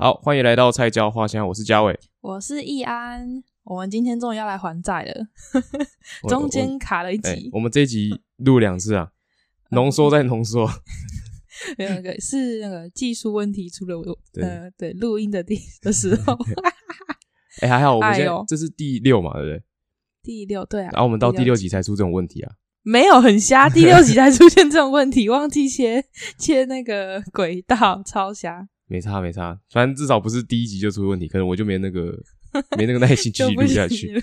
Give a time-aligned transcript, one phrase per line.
[0.00, 3.44] 好，欢迎来到菜椒花香，我是嘉伟，我是易安。
[3.64, 5.26] 我们今天终于要来还债了，
[6.26, 7.28] 中间卡了一集。
[7.28, 9.10] 欸、我们这一集录两次啊，
[9.72, 10.66] 浓缩再浓缩。
[11.76, 16.32] 那个是那个技术问题出了我，呃，对，录音的地的时候。
[17.60, 19.62] 哎、欸，还好，我们现在这是第六嘛，对不对？
[20.22, 20.88] 第六，对啊。
[20.94, 22.54] 然后我们到第六集才出这种问题啊？
[22.80, 26.06] 没有很瞎，第六集才出现这种问题，忘记切
[26.38, 28.66] 切那个轨道，超瞎。
[28.90, 32.12] 没差没差，反正至少不是第一集就出问题，可能我就没那个
[32.76, 34.20] 没那个耐心继续录下去。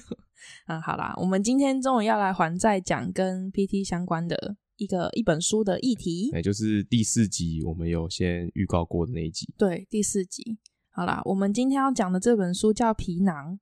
[0.67, 9.47] 嗯，好啦，我们今天终于要来还债，讲跟 PT 相关的一个一本书的议题，也就是第四集，我们有先预告过的那一集。
[9.57, 10.57] 对，第四集。
[10.89, 13.53] 好啦，我们今天要讲的这本书叫《皮囊》，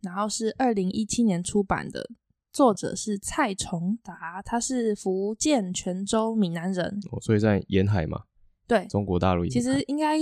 [0.00, 2.08] 然后是二零一七年出版的，
[2.50, 8.22] 作者是蔡崇达，他是福建泉州闽南人，哦，所以在沿海嘛，
[8.66, 10.16] 对，中国大陆其实应该。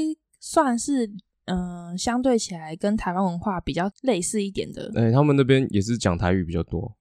[0.45, 1.07] 算是
[1.45, 4.91] 嗯、呃，相对起来跟台湾文化比较类似一点的。
[4.97, 6.97] 哎、欸，他们那边也是讲台语比较多。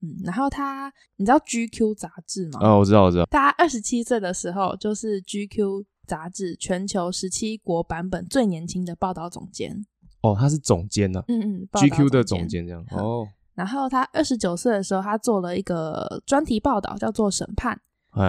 [0.00, 2.58] 嗯，然后他，你知道 GQ 杂志吗？
[2.60, 3.24] 哦，我知道，我知道。
[3.26, 9.86] 他二十七岁的时候，就是 GQ 杂志全球十七国版本最年轻的报道总监。
[10.22, 11.24] 哦，他是总监呢、啊。
[11.28, 12.84] 嗯嗯，GQ 的总监这样。
[12.90, 13.28] 哦。
[13.54, 17.80] 然后他二十九岁的时候，他做了一个专题报道，叫做《审判》。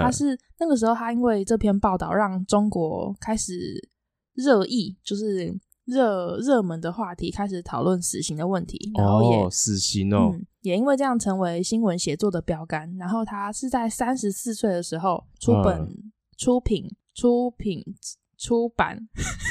[0.03, 3.89] 他是那个时候，他因为这篇报道让中国开始。
[4.33, 5.53] 热议就是
[5.85, 12.89] 热热门的话题，开始讨论死刑的问题，然后也、哦、死刑哦、嗯，也因为这样成为新闻写作的标杆。
[12.97, 17.83] 然后他是在三十四岁的时候出本、嗯、出品出品
[18.37, 18.97] 出版，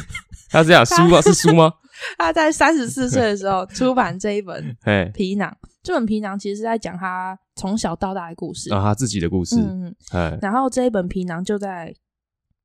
[0.50, 1.20] 他这样书吗？
[1.20, 1.70] 是书吗？
[2.18, 4.64] 他在三十四岁的时候出版这一本
[5.12, 5.48] 《皮囊》。
[5.82, 9.56] 这本《皮囊》其实是在讲他从小到大的故事，啊，他自己的故事。
[9.60, 11.94] 嗯嗯，然后这一本《皮囊》就在。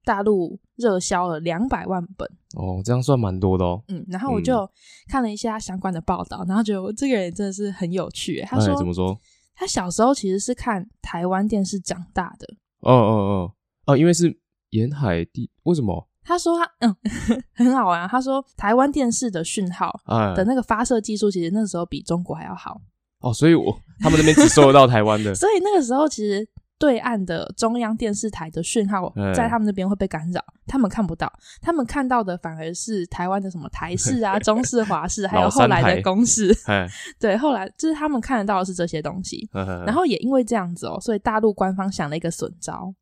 [0.08, 2.26] 大陆热销了两百万本
[2.56, 3.84] 哦，这样算蛮多的哦。
[3.90, 4.66] 嗯，然后我就
[5.10, 8.42] 看了一下相关的报道，嗯、然后觉得我这个人真的是很有趣。
[8.48, 9.20] 他说、哎、怎么说？
[9.54, 12.48] 他小时候其实是看台湾电视长大的。
[12.80, 13.52] 哦哦哦
[13.88, 16.08] 哦，因为是沿海地，为什么？
[16.24, 16.96] 他说他嗯
[17.54, 18.08] 很好玩。
[18.08, 20.00] 他说台湾电视的讯号
[20.34, 22.80] 的那个发射技术，其实那时候比中国还要好。
[23.20, 26.48] 哦，所以我他们那边只收得到台湾的， 所以那个时候其实。
[26.80, 36.56] 对岸的中央电视台的讯号在他们那边会被干扰，他们看不到，他们看到的反而是台湾的什么台 视啊、中视、华视，还有后来的公视。
[37.20, 39.50] 对，后来就是他们看得到的是这些东西。
[39.86, 42.94] 然后也因为这样子哦，所以大陆官方想了一个损招，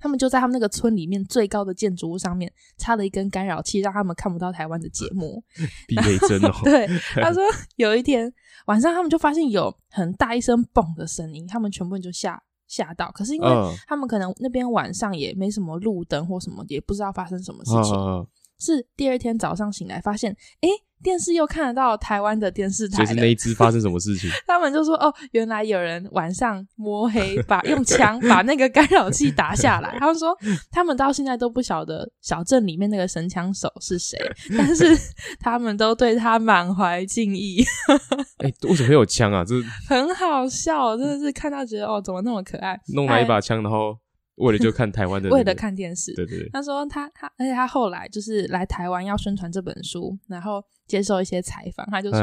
[0.00, 5.40] 他们就在他们那个村里面最高的建筑物上面插了一根干扰器，让他们看不到台湾的节目。
[5.86, 6.50] 避雷针哦。
[6.64, 6.88] 对，
[7.22, 7.40] 他说
[7.76, 8.32] 有一天
[8.66, 12.42] 晚上，他们就发现有很大一声“嘣”的声音，他们全部人就吓。
[12.66, 13.48] 吓到，可是因为
[13.86, 17.94] 他们可能那边晚上也没什么路灯或什么，也不知道发生什么事情。
[17.94, 18.26] 嗯、
[18.58, 20.85] 是第二天早上醒来发现，哎、欸。
[21.02, 24.28] 电视又看得到台湾的电视台，就是那一只发生什么事情？
[24.46, 30.36] 他们就说：“哦，原来有人晚上摸黑把用枪把那个干扰器打下来。”他们说，
[30.70, 34.18] 他们到现在都不晓得小镇里面那个神枪手是谁，
[34.56, 34.96] 但是
[35.38, 37.62] 他们都对他满怀敬意。
[38.38, 39.44] 哎、欸，为什么会有枪啊？
[39.44, 39.54] 这
[39.88, 42.78] 很好笑，真的是看到觉得哦，怎么那么可爱？
[42.94, 43.98] 弄来一把枪，然后。
[44.36, 46.50] 为了就看台湾的、那个，为了看电视，对对对。
[46.52, 52.20] 他说他他，而且他后来就是来台湾要宣传这本书，然后接受一些采访，他就说：“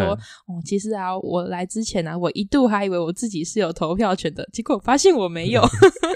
[0.48, 5.62] 哦，其实啊，我来之前呢、啊，我一度还以为我自己是有投票权的，结果发现我没有，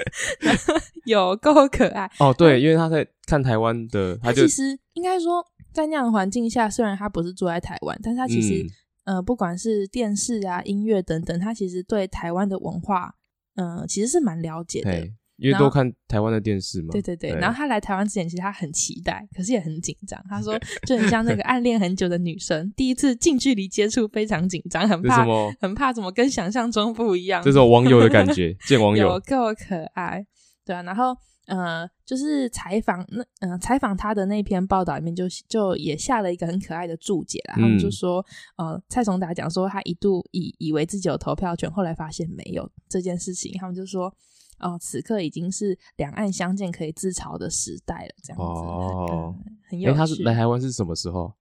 [1.06, 8.63] 有够可爱。”哦，对，因为他在看台湾的，他其实应该说在那样的环境下，虽然他不是住在台湾，但是他其实、
[9.03, 13.13] 嗯、呃，不管是电视啊、音乐等等，他其实对台湾的文化，
[13.56, 15.07] 嗯、呃，其实是蛮了解的。
[15.38, 16.90] 因为都看台湾的电视嘛。
[16.92, 20.22] 对对对，然后他来台湾之前，其实他很期待，可是也很紧张。
[20.30, 25.25] 他说，就很像那个 暗恋很久的女生，第一次近距离接触，非常紧张，很怕，
[25.60, 27.42] 很怕怎么跟想象中不一样。
[27.44, 30.25] 这种网友的感觉， 见网友有够可爱，
[30.66, 30.81] 对啊。
[30.81, 37.56] 然后呃，就是采访那呃采访他的那篇报道里面就，就就也下了一个很可爱的注解啦。
[37.56, 38.25] 他们就说，
[38.57, 43.56] 呃，蔡崇达讲说他一度以以为自己有投票权，后来发现没有这件事情。
[43.60, 44.12] 他们就说。
[44.59, 49.95] 哦，此刻已经是两岸相见可以自嘲的时代了，这样子哦、嗯，很有趣。
[49.95, 51.33] 欸、他是来台湾是什么时候？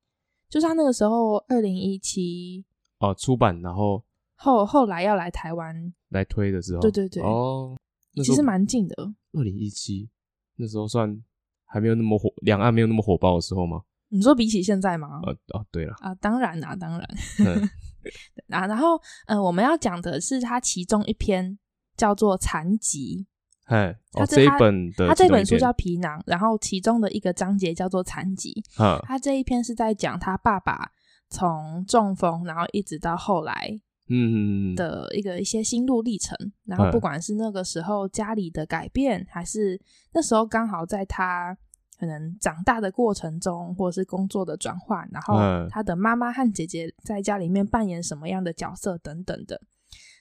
[0.48, 2.64] 就是他那个时候，二零一七
[2.98, 4.04] 哦，出版，然后
[4.36, 7.76] 后后来要来台湾来推的时候，对对对，哦，
[8.22, 8.94] 其实蛮近的。
[9.32, 10.08] 二零一七
[10.56, 11.20] 那时候算
[11.64, 13.82] 还没有那么火，两岸没有那么火爆的时候吗？
[14.08, 15.20] 你说比起现在吗？
[15.24, 17.00] 呃哦，对了啊，当然啦、啊，当然。
[18.50, 21.58] 啊，然后呃，我们要讲的是他其中一篇。
[21.96, 23.26] 叫做残疾
[23.66, 28.62] 哎，哦，这一本的，他这本书叫《皮囊》，然后其中的一个章节叫做《残疾》。
[28.82, 30.92] 嗯，他这一篇是在讲他爸爸
[31.28, 33.76] 从中风，然后一直到后来，
[34.08, 36.36] 嗯的一个一些心路历程。
[36.64, 39.80] 然后不管是那个时候家里的改变，还是
[40.12, 41.58] 那时候刚好在他
[41.98, 45.40] 可能长大的过程中，或者是工作的转换，然后
[45.70, 49.60] 他的妈妈和姐姐在家里面扮演什么样的角色等等的。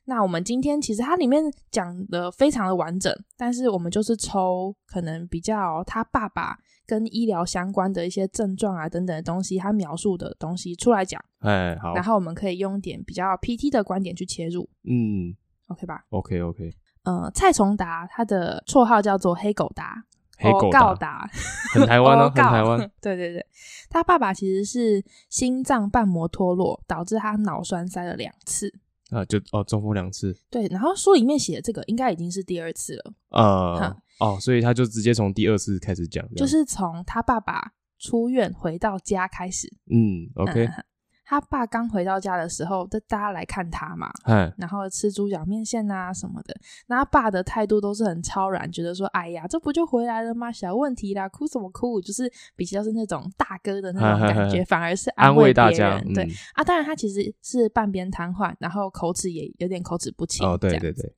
[0.07, 11.19] 那我们今天其实它里面讲的非常的完整，但是我们就是抽可能比较他爸爸跟医疗相关的一些症状啊等等的东西，他描述的东西出来讲。
[11.40, 11.96] 哎，好。
[11.96, 14.69] 然后我们可以用一点比较 PT 的观点去切入。
[14.84, 15.36] 嗯
[15.68, 16.72] ，OK 吧？OK OK。
[17.04, 20.04] 呃，蔡崇达他的绰号叫做黑狗达，
[20.38, 21.28] 黑狗达，
[21.74, 22.80] 很台湾哦， 很台湾。
[23.02, 23.46] 对对对，
[23.90, 28.72] 他爸爸其实是心脏瓣膜脱落，导致他脑栓塞了两次。
[29.10, 30.36] 啊，就哦，中风两次。
[30.50, 33.13] 对，然后书里面写的这个应该已经是第二次了。
[33.30, 39.68] 呃，嗯、哦，所以他就直接从第二次开始讲，就是从他爸爸出院回到家开始。
[39.92, 40.66] 嗯，OK。
[40.66, 40.84] 嗯
[41.25, 46.56] 他爸刚回到家的时候，就大家来看他嘛，嘿然后吃猪脚面线啊什么的。
[46.88, 50.51] 那他爸的态度都是很超然，觉得说：“哎呀，这不就回来了吗？
[50.51, 55.72] 小问题啦，哭什么哭？”就是比较是那种大哥的那种感觉，反而是安慰别人。
[55.72, 56.00] 大家。
[56.13, 60.48] 对、嗯、啊，当然他其实是半边瘫痪，然后口齿也有点口齿不清。
[60.48, 61.16] 哦，对对对。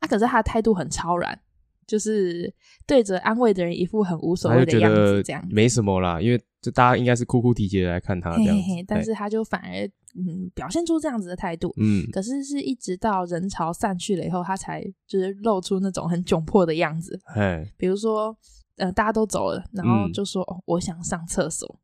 [0.00, 1.40] 啊，可是他的态度很超然。
[1.86, 2.52] 就是
[2.86, 9.86] 对着安慰的人一副很无所谓的样子，这样没什么啦，因为就大家应该是哭哭啼啼的来看他这样嘿嘿，但是他就反而
[10.18, 17.72] 嗯表现出这样子的态度，嗯，可是是一直到人潮散去了以后，他才就是露出那种很窘迫的样子，嘿。
[17.76, 18.36] 比如说
[18.76, 21.78] 呃大家都走了，然后就说、嗯、哦我想上厕所，嘿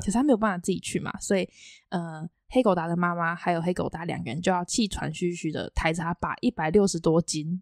[0.00, 1.48] 可是他没有办法自己去嘛，所以
[1.90, 2.28] 呃。
[2.50, 7.60] 黑狗达的妈妈还有黑狗达两个人就要气喘吁吁的抬着他爸一百六十多斤，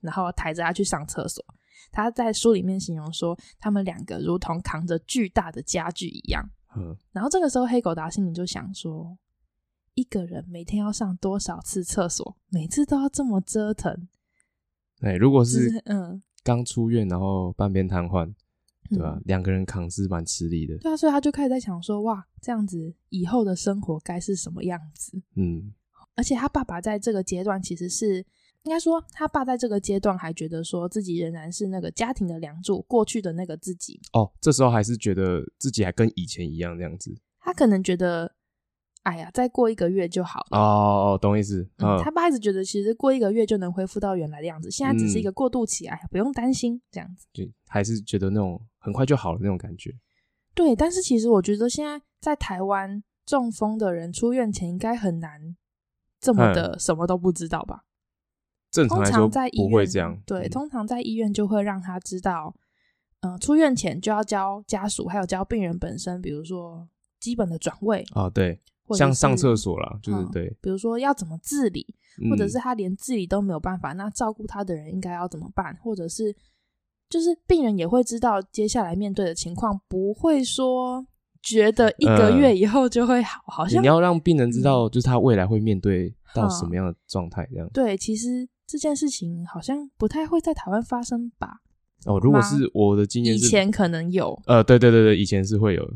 [0.00, 1.42] 然后抬着他去上厕所。
[1.90, 6.46] 他在书里面形容说，他们两个如同扛着巨大的家具一样。
[6.76, 9.16] 嗯，然后这个时候黑狗达心里就想说，
[9.94, 14.06] 一个人每天要上多少次厕所，每次都要这么折腾。
[15.00, 18.34] 哎，如果是嗯刚出院，然后半边瘫痪。
[18.90, 19.18] 对吧？
[19.24, 20.76] 两、嗯、个人扛是蛮吃力的。
[20.78, 25.20] 对啊，所以他就开始在想说，哇，这样子以后的生活该是什么样子？
[25.34, 25.72] 嗯，
[26.14, 28.18] 而且他爸爸在这个阶段其实是
[28.62, 34.00] 应该说，他爸在这个阶段还觉得说自己仍然是那个家庭的梁柱，过去的那个自己。
[34.12, 37.14] 哦，这时候还是觉得自己还跟以前一样这样子。
[37.40, 38.34] 他可能觉得。
[39.06, 40.58] 哎呀，再过一个月就好了。
[40.58, 41.64] 哦哦，懂意思。
[41.78, 47.24] 嗯，他爸一直觉得其实过一个月就能恢复到原来的样子，现在只是一个过渡期，哎呀，不用担心这样子。
[47.32, 47.44] 就
[47.76, 49.94] 还是觉得那种很快就好了那种感觉。
[50.54, 55.54] 对，但是其实我觉得现在在台湾中风的人出院前应该很难
[56.18, 57.84] 这么的什么都不知道吧？
[58.70, 60.18] 正常来说不会这样。
[60.24, 62.54] 对，通常在医院就会让他知道，
[63.20, 66.88] 嗯，出院前就要教家属还有教病人本身，比如说
[67.20, 68.62] 基本的转位啊，对。
[68.96, 71.84] 像上厕所啦，就是对、嗯，比如说要怎么自理，
[72.30, 75.76] 或者是他连自理都没有办法，嗯、那照顾他的人应该要怎么办？
[75.82, 76.32] 或者是
[77.08, 81.06] 就是病人也会知道接下来面对的情况，不会说
[81.42, 87.70] 觉得一个月以后就会好，呃、好像你要让病人知道，就是他未来会面对到什么样的状态这样、嗯。
[87.72, 91.60] 对，其实这件事情好像不太会在台湾发生吧？
[92.04, 95.94] 哦，如果是我的经验，以前可能有，呃，对对对对，以前是会有，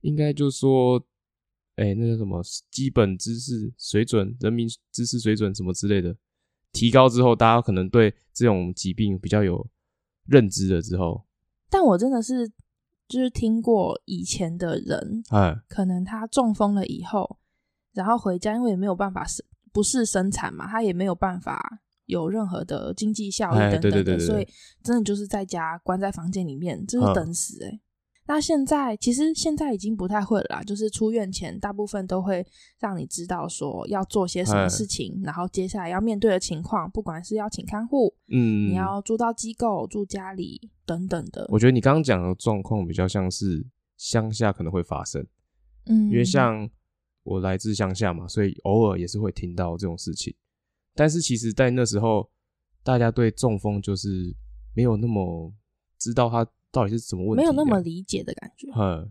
[0.00, 1.02] 应该就是说。
[1.76, 6.16] 哎，那叫什么基本知识水准、人民知识水准什么之类的
[6.72, 9.62] 提高之后，大家可能对这种疾病比较有
[10.28, 11.24] 认知了之后。
[11.68, 12.48] 但我真的是
[13.08, 17.38] 就是听过以前的人，哎，可能他中风了以后，
[17.92, 24.48] 然后回家，因为也没有办法生，不是生产嘛，他也没有办法有任何的经济效益等等的，对对对对对，所以
[24.82, 27.80] 真的就是在家关在房间里面，就是等死哎、欸。
[28.28, 32.44] 那现在其实现在已经不太会了啦，就是出院前大部分都会
[32.80, 41.46] 让你知道说要做些什么事情，然后接下来要面对的情况，不管是要请看护，嗯，你要住到机构、住家里等等的。
[41.50, 43.64] 我觉得你刚刚讲的状况比较像是
[43.96, 45.24] 乡下可能会发生，
[45.86, 46.68] 嗯，因为像
[47.22, 50.34] 我来自乡下嘛，所以偶尔也是会听到这种事情。
[50.94, 52.28] 但是其实，在那时候，
[52.82, 54.34] 大家对中风就是
[54.74, 55.52] 没有那么
[55.98, 56.44] 知道它。
[56.72, 57.42] 到底是什么问题？
[57.42, 58.68] 没有那么理解的感觉。
[58.76, 59.10] 嗯，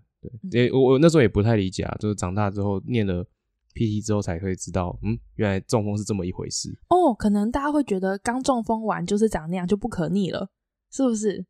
[0.50, 3.26] 对，我我那时候也不太理解啊，就是长大之后念了
[3.74, 6.70] PT 之后才会知道，嗯，原来中风是这么一回事。
[6.90, 10.50] 哦，可能大家会觉得刚中风完就是长那样，就不可逆了，
[10.92, 11.46] 是不是？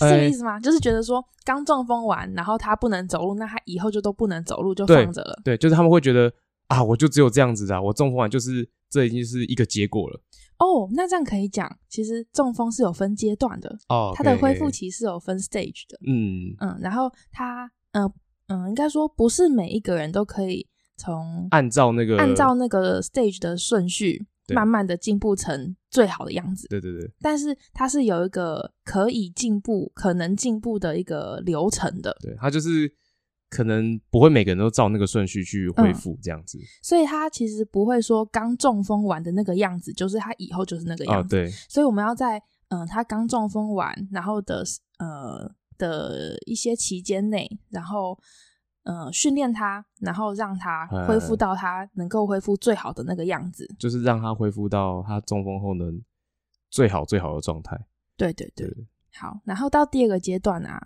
[0.00, 0.52] 是这意思吗？
[0.52, 5.40] 欸、就是觉得说刚中风完，然后他不能走路，那他以后就都不能走路，就放着了。
[5.44, 6.32] 对，对，就是他们会觉得
[6.68, 10.20] 啊，我就只有这样子啊，我中风完就是这已经是一个结果了。
[10.58, 15.98] 哦，那这样可以讲，其实中风是有分阶段的哦，它的恢复期是有分 stage 的。
[16.06, 18.14] 嗯嗯，然后它，嗯、呃、
[18.48, 26.66] 嗯，应该说不是每一个人都可以从按照那个按照那个 stage 的顺序，慢慢的进步成最好的样子。
[26.68, 27.08] 对对对。
[27.20, 32.16] 但是它是有一个可以进步、可能进步的一个流程的。
[32.20, 32.92] 对，它就是。
[33.50, 41.36] 可能不会每个人都照那个顺序去恢复这样子，嗯，所以他其实不会说刚中风完的那个样子，就是他以后就是那个样子。
[41.36, 44.62] 哦，对，所以我们要在嗯，他刚中风完，然后的
[44.98, 48.18] 呃的一些期间内，然后
[48.82, 55.98] 呃训练他，然后让他恢复到他能够恢复最好的那个样子，就是让他恢复到他中风后能
[56.68, 57.74] 最好最好的状态。
[58.14, 60.78] 对对对，对，好，然后到第二个阶段啊，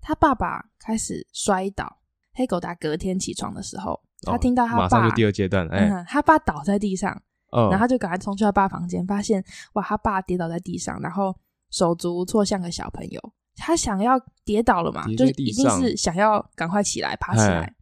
[0.00, 1.99] 他爸爸开始摔倒。
[2.34, 7.12] 黑狗达隔天起床的时候，他听到他爸，哦、马上就第二阶段，哎、嗯，他爸倒在地上，
[7.52, 9.44] 哦、然后他就赶快冲去他爸房间，发现
[9.74, 11.36] 哇，他爸跌倒在地上，然后
[11.70, 13.32] 手足无措，像个小朋友。
[13.56, 17.74] 他想要跌倒了嘛，就一定是想要赶快起来爬起来。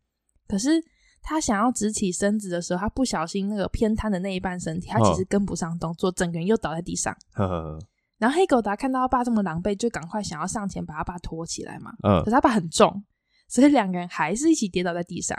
[0.49, 0.71] 可是
[1.23, 7.14] 他想要直起身子的时候，他不小心那个偏瘫的那一半身体，他其实跟不上动作，整个人又倒在地上。
[7.33, 7.78] 呵呵呵，
[8.19, 11.93] 然后黑狗达看到他爸这么狼狈，就赶快想要上前把他爸拖起来嘛。
[12.02, 13.05] 嗯，可是他爸很重。
[13.49, 15.37] 所以两个人还是一起跌倒在地上，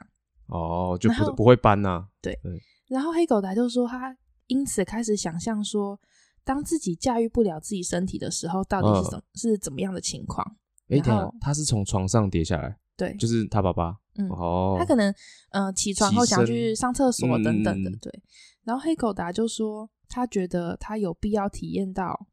[0.48, 2.08] 哦，就不不会搬呐、啊。
[2.22, 6.00] 对，对，然后黑狗达就说，他因此开始想象说，
[6.44, 10.58] 当自己驾驭不了自己身体的时候，到底是怎、嗯、是怎么样的情况？
[10.90, 13.96] 哎，对啊，他是从床上跌下来，对，就是他爸爸。
[14.16, 15.12] 嗯，哦，他可能
[15.52, 18.12] 嗯、呃、起床后想去上厕所等等的，对。
[18.64, 22.28] 然后黑狗达就说，他觉得他有必要体验到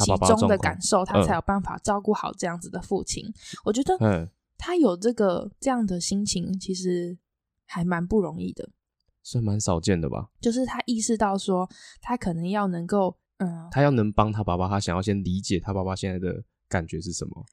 [0.00, 3.24] 其中的感受，他，爸爸他才有办法照顾好这样子的父亲。
[3.24, 3.34] 嗯、
[3.64, 4.28] 我觉得，嗯。
[4.58, 7.18] 他有这个这样的心情，其实
[7.66, 8.70] 还蛮不容易的，
[9.22, 10.30] 算蛮少见的吧。
[10.40, 11.68] 就是他意识到说，
[12.00, 17.44] 他可能要能够，嗯，他要能帮他爸爸，他想要先理解他爸爸现在的感觉是什么。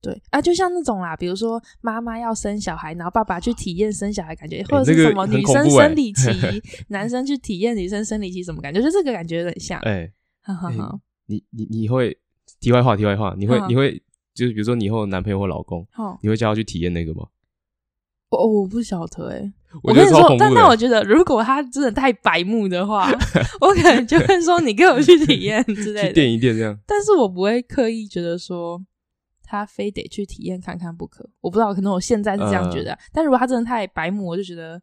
[0.00, 9.80] 对啊，就像那种啦，比如说妈妈要生小孩，然后爸爸去体验生小孩感觉，或者是什么女生生理期， 欸、男生去体验女生生理期什么感觉，就这个感觉有点像。
[9.80, 10.10] 哎、
[11.26, 12.16] 你你你会
[12.60, 14.02] 题外话，题外话，你会、嗯、你会。
[14.38, 17.26] 就是比如说你以后男朋友或老公，哦、你会叫他去体验那个吗？
[18.30, 19.52] 我我不晓得哎，
[19.82, 23.10] 我跟你说，但但我觉得如果他真的太白目的话，
[23.60, 26.78] 我可能就会说你跟我去体验之类的，去电一电这样。
[26.86, 28.80] 但是我不会刻意觉得说
[29.42, 31.28] 他非得去体验看看不可。
[31.40, 32.92] 我不知道，可能我现在是这样觉得。
[32.92, 34.80] 呃、但如果他真的太白目，我就觉得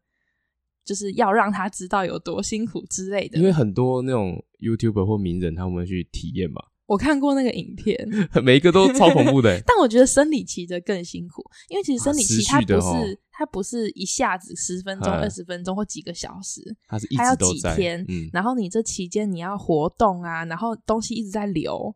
[0.84, 3.38] 就是要让他知道有多辛苦之类的。
[3.38, 6.62] 因为很多那种 YouTuber 或名人他们会去体验嘛。
[6.86, 7.98] 我看过那个影片，
[8.44, 9.60] 每一个都超恐怖的。
[9.66, 17.76] 但我觉得生理期的更辛苦，因为其实生理期它不是它不是一下子十分钟、二十分钟或几个小时，它是一直都在。
[17.76, 21.96] 几天，嗯、然后你这期间你要活动啊，然后东西一直在流，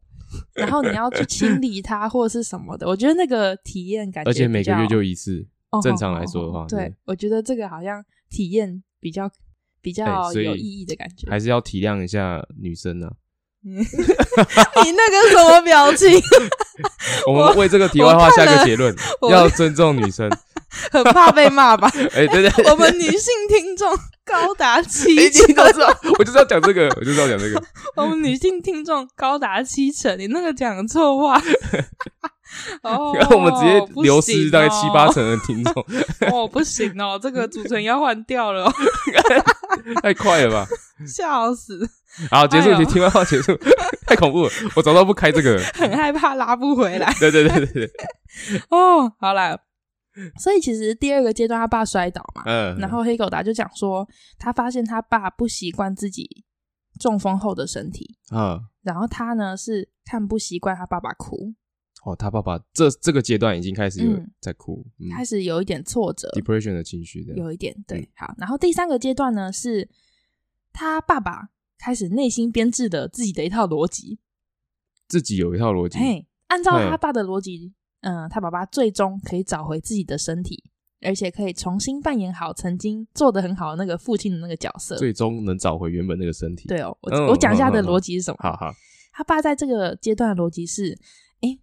[0.54, 2.88] 然后你要去清理它 或者是什么的。
[2.88, 5.48] 我觉得那个体验感觉，而且每个月就一次。
[5.84, 9.30] 正常来说的话，对，我觉得这个好像体验比较
[9.84, 13.14] 比较有意义的感觉，还是要体谅一下女生呢、啊。
[13.64, 16.22] 你那个什么表情？
[17.28, 18.96] 我们为这个题外话下个结论：
[19.30, 20.30] 要尊重女生。
[20.92, 21.92] 很怕被骂吧？
[22.14, 23.92] 哎，对对，我们女性听众
[24.24, 25.44] 高达七成，
[26.20, 27.62] 我就是要讲这个，我就是要讲这个。
[27.96, 31.42] 我们女性听众高达七成，你那个讲错话，
[32.84, 35.74] 哦，然后我们直接流失大概七八成的听众。
[36.32, 38.72] 哦，不行哦，这个主持人要换掉了，
[40.04, 40.68] 太快了吧？
[41.08, 41.90] 笑死！
[42.30, 43.56] 好，结束，听完话结束，
[44.06, 47.14] 太恐怖了，我早都不开这个， 很害怕拉不回来。
[47.20, 47.92] 对对对对对，
[48.70, 49.62] 哦，好了，
[50.38, 54.08] 所以其实第二个阶段他爸摔倒嘛，嗯，然后黑狗达就讲说，
[54.38, 56.44] 他发现他爸不习惯自己
[57.00, 61.54] 中风后的身体，嗯，然后他呢是看不习惯他爸爸哭，
[62.04, 69.88] 哦，他爸爸这这个阶段已经开始有在哭，嗯，开始有一点挫折，depression 的情绪的，有一点，对，好，然后第三个阶段呢是
[70.74, 71.50] 他爸爸。
[71.80, 74.20] 开始内心编制的自己的一套逻辑，
[75.08, 75.98] 自己有一套逻辑。
[75.98, 80.62] 嘿，按照他爸的逻辑，嗯、呃，他爸爸最终可以找回自己的身体，
[81.02, 84.98] 而且可以重新扮演好曾经做得很好的那个父亲的那个角色。
[84.98, 86.68] 最终能找回原本那个身体。
[86.68, 88.38] 对哦，我、嗯、我讲一下他的逻辑是什么？
[88.42, 88.74] 好好。
[89.14, 90.98] 他爸在这个阶段的逻辑是：
[91.40, 91.58] 哎，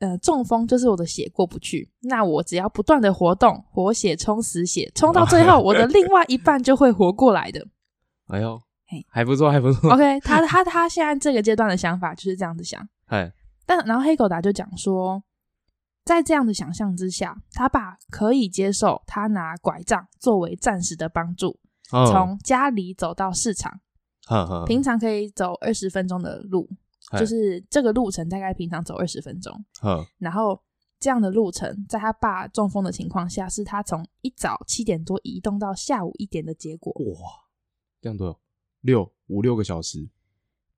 [0.00, 7.66] 呃，中风就是我的血过不去，那我只要不断的活动，活血充死血，冲到最后，我的另外一半就会活过来的。
[8.28, 8.60] 哎呦。
[9.08, 9.92] 还不错，还不错。
[9.92, 12.86] OK，他他他现在这个阶段的想法就是这样子想。
[13.06, 13.32] 哎，
[13.66, 15.22] 但然后黑狗达就讲说，
[16.04, 21.58] 在这样的想象之下，他爸可以接受他拿拐杖作为暂时的帮助，
[21.90, 23.80] 从、哦、家里走到市场，
[24.26, 26.68] 呵呵平常可以走二十分钟的路，
[27.18, 29.52] 就是这个路程大概平常走二十分钟。
[29.80, 30.60] 呵然后
[30.98, 36.92] 这样的路程，在他爸中风的情况下，是他从一早七点多移动到下午一点的结果。
[36.92, 37.28] 哇，
[38.00, 38.38] 这样多少？
[38.80, 40.08] 六五六个小时。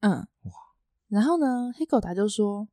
[0.00, 0.52] 嗯，哇。
[1.08, 2.68] 然后呢，黑狗达就说。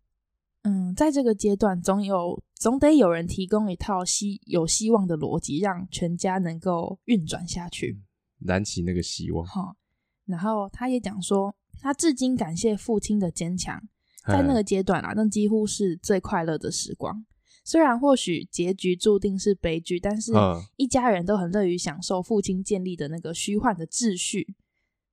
[0.64, 8.02] 嗯，在这个阶段，总有总得有人提供一套希有希望的逻辑，让全家能够运转下去，
[8.40, 9.48] 燃起那个希望。
[9.48, 9.78] 好，
[10.26, 13.82] 然后他也讲说，他至今感谢父亲的坚强，
[14.28, 17.26] 在那个阶段啊，那几乎是最快乐的时光。
[17.64, 20.34] 虽然或许结局注定是悲剧，但是
[20.76, 24.56] 一家人都很乐于享受父亲建立的那个虚幻的秩序。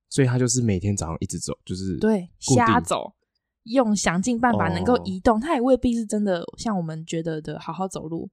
[0.09, 3.13] 所以他就是每天早上一直走，就是对瞎走。
[3.63, 8.29] 用想尽办法能够移动，他、哦、也未必是真的像我们觉得的好好走路。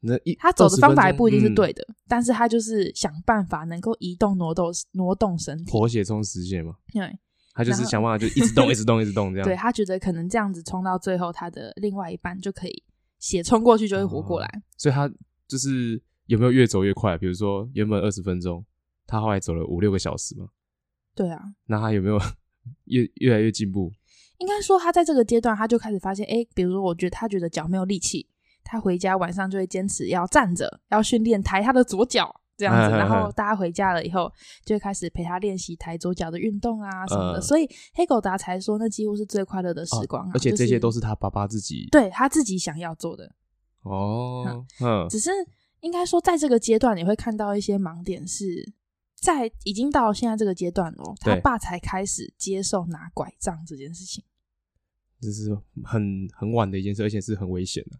[0.00, 5.72] 那一他走的方法也不一定是对的，嗯、但是他就是想办法能够移动、挪动、挪动身体。
[5.72, 7.10] 活血充实血嘛，对，
[7.54, 9.48] 他就是想办法就一直动、 一直动、一直动这样。
[9.48, 12.82] 对，他觉得可能这样子冲到最后，他的另外一半就可以
[13.18, 14.46] 血冲过去就会活过来。
[14.46, 15.10] 哦、所以他
[15.48, 17.16] 就是有没有越走越快？
[17.16, 18.62] 比如说原本二十分钟，
[19.06, 20.48] 他后来走了五六个小时嘛。
[21.14, 22.18] 对啊，那他有没有
[22.86, 23.92] 越越来越进步？
[24.38, 28.28] 应该说，他在这个阶段，他就开始发现，哎，比如说，我觉得他觉得脚没有力气，
[28.64, 32.96] 他回家晚上就会坚持要站着，要训练抬他的左脚这样子。
[32.96, 34.30] 然后大家回家了以后，
[34.64, 37.34] 就会开始陪他练习抬左脚的运动啊什么的。
[37.34, 40.32] 呃、所以黑狗达才说，那几乎是最快乐的时光、啊哦。
[40.34, 43.32] 而且这些都是他爸爸自己、就是、对他自己想要做的
[43.82, 44.44] 哦。
[44.48, 45.30] 嗯，嗯只是
[45.80, 48.74] 应该说，在这个阶段，你会看到一些盲点是。
[49.24, 54.22] 在已经到现在这个阶段了，他爸才开始接受拿拐杖这件事情，
[55.18, 57.98] 这是很很晚的一件事，而且是很危险的。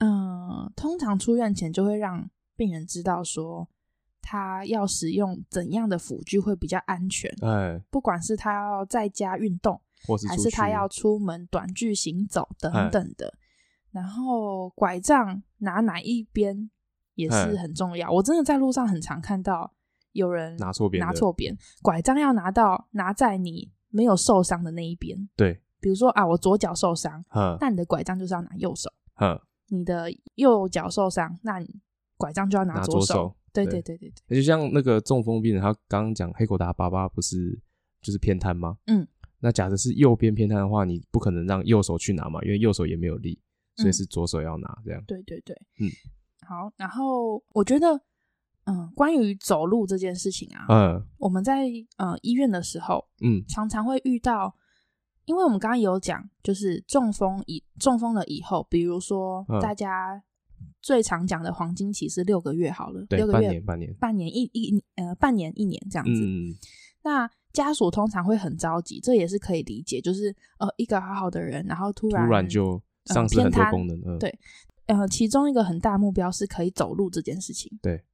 [0.00, 3.66] 嗯，通常出院前就会让病人知道说，
[4.20, 7.34] 他要使用怎样的辅具会比较安全。
[7.40, 13.32] 哎，不管是他要在家运动，或是还是他要出门短距行走等等的，
[13.90, 16.70] 然后拐杖拿哪一边
[17.14, 18.12] 也是很重要。
[18.12, 19.72] 我真的在路上很常看到。
[20.12, 25.28] 有人拿错边，拿错边，拐杖要拿到拿在你没有受伤的那一边。
[25.36, 27.24] 对，比如说啊，我左脚受伤，
[27.60, 28.90] 那你的拐杖就是要拿右手。
[29.70, 31.80] 你的右脚受伤，那你
[32.16, 33.34] 拐杖就要拿左手。
[33.52, 34.36] 对对对对对。
[34.36, 37.58] 就像那个中风病人，他刚刚讲黑狗达巴巴不是
[38.00, 38.78] 就是偏瘫吗？
[38.86, 39.06] 嗯。
[39.40, 43.38] 那假设是右边偏瘫的话，你不可能让右手去拿嘛，因为右手也没有力，
[43.76, 45.02] 所以是左手要拿这样。
[45.06, 45.54] 对对对。
[45.80, 45.88] 嗯。
[46.46, 48.00] 好，然后我觉得。
[48.68, 51.64] 嗯，关于走路这件事情啊，嗯，我们在
[51.96, 54.54] 呃医院的时候，嗯，常常会遇到，
[55.24, 60.22] 因为我们刚刚有讲，就是中风以中风了以后，比如说大家
[60.82, 66.54] 最常讲的黄金期是六个月好了，对，六个月，半年，半年，半年一一呃半年一年这样子，嗯，
[67.04, 74.38] 那家属通常会很着急，这也是可以理解，就是呃一个好好的人，然后突然突然就丧失很多功能，呃，对，
[74.84, 78.04] 呃，其中一个很大目标是可以走路这件事情，对。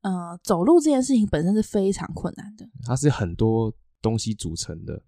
[0.00, 5.02] 呃，走路这件事情本身是非常困难的，它是很多东西组成的。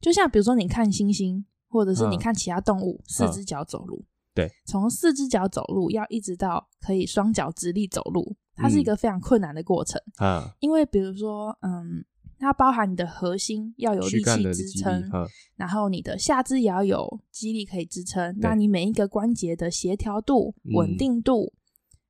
[0.00, 9.98] 就像比如说，你看星星，或者是你看其他动物，嗯、四只脚走路，对，从四只脚走路要一直到可以双脚直立走路，它是一个非常困难的过程。
[10.20, 12.04] 嗯，因为比如说，嗯，
[12.38, 21.54] 它包含你的核心要有力气支撑，嗯、然后你的下肢也要有肌力可以支撑，那你每一个关节的协调度、稳定度。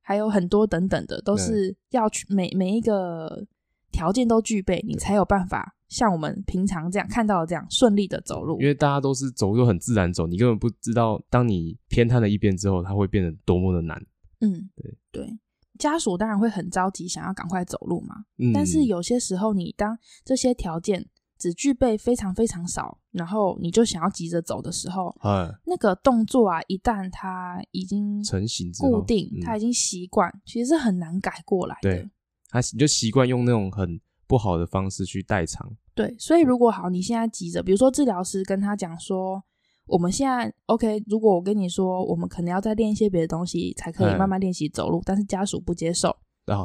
[0.07, 3.45] 嗯还有很多等等的，都是要去每每一个
[3.91, 8.57] 条件都具备，你才有办法像我们平常这样看到的这样顺利的走路。
[8.61, 14.01] 因为大家都是走路很自然走，你根本不知道，当你偏瘫了一边之后，它会变得多么的难。
[14.39, 15.39] 嗯，对对，
[15.77, 18.15] 家属当然会很着急，想要赶快走路嘛。
[18.37, 21.05] 嗯，但是有些时候，你当这些条件
[21.37, 31.89] 只具备非常非常少，然后你就想要急着走的时候，哎，那个动作啊，一旦它已经成型、固定，它已经习惯，其实是很难改过来的。
[31.89, 32.09] 对，
[32.49, 35.71] 他你就习惯用那种很不好的方式去代偿。
[35.93, 39.43] 对，所以如果好，你现在急着，比如说治疗师跟他讲说，
[39.85, 46.15] 我们现在 OK，如果我跟你说，我们可能要再练一些别的东西，才可以慢慢练习走路，但是家属不接受，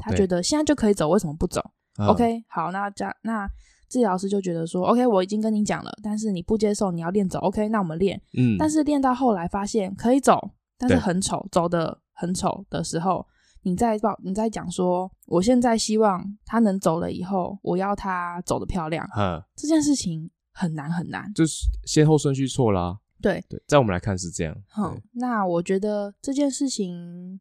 [0.03, 1.63] 他觉得现在就可以走，为什么不走
[1.99, 3.49] ？OK，好，那家那。
[3.93, 7.39] 治疗师就觉得说：“OK，我已经跟你讲了，但是你不接受，你要练走。
[7.41, 8.19] OK，那我们练。
[8.39, 13.27] 嗯，但是练到后来发现可以走，但是很丑，走的很丑的时候，
[13.65, 19.07] 你再报，你再讲说，我现在希望他能走了以后，我要他走的漂亮。
[19.15, 22.99] 嗯，这件事情很难很难，就是先后顺序错啦。
[23.21, 24.57] 对对，在我们来看是这样。
[24.71, 27.39] 好，那我觉得这件事情。”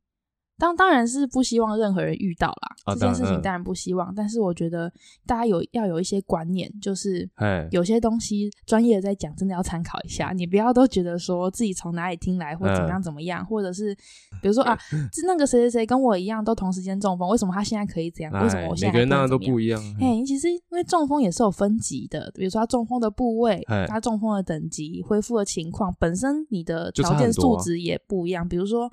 [0.62, 4.12] 当当然是不希望任何人遇到啦，哦、这件事情当然不希望。
[4.12, 4.94] 嗯、但是我觉得
[5.26, 7.28] 大家有要有一些观念，就是
[7.72, 10.34] 有些东西专业的在讲，真的要参考一下。
[10.34, 13.96] 你不要都觉得说自己从哪里听来，或怎么样怎么样，嗯、或者是
[14.40, 14.78] 比如说啊，
[15.12, 18.32] 是那个谁谁谁跟我一样都同时间中风，为什么他现在可以这样？
[18.44, 19.82] 为什么我现在每个人那样都不一样？
[20.00, 28.92] 哎，其实因为中风也是有分级的，比如说他中风的部位，他中风的等级、恢复的情况，本身你的条件素质也不一样，比如说。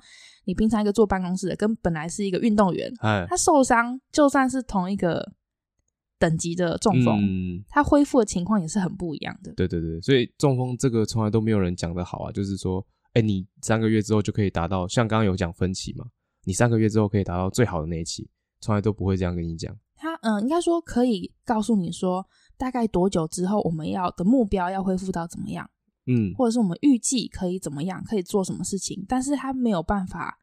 [0.49, 5.31] 你平常一个坐办公室的，跟本来是一个运动员，嘿他受伤就算是同一个
[6.17, 9.53] 等级的中风，嗯、他恢复的情况也是很不一样的。
[9.53, 12.83] 对对对，所以中风这个从来都没有人讲的好啊，就是说，
[13.13, 16.07] 哎、欸，你三个月之后就可以达到，像刚刚有讲分歧嘛，
[16.45, 18.27] 你三个月之后可以达到最好的那一期，
[18.59, 19.71] 从来都不会这样跟你讲。
[19.95, 22.25] 他嗯，应该说可以告诉你说，
[22.57, 25.69] 大概多久之后我们要的目标要恢复到怎么样。
[26.11, 30.38] 嗯，或者是我们预计可以怎么样，可以做什么事情，但是他没有办法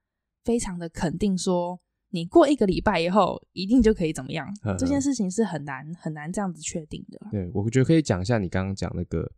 [0.46, 1.78] 非常的肯定说，
[2.10, 7.18] 你过一个礼拜以后一定就可以怎么样，呵呵这件事情是很难很难这样子确定的。
[7.32, 9.28] 对，我觉得可以讲一下你刚刚讲那个，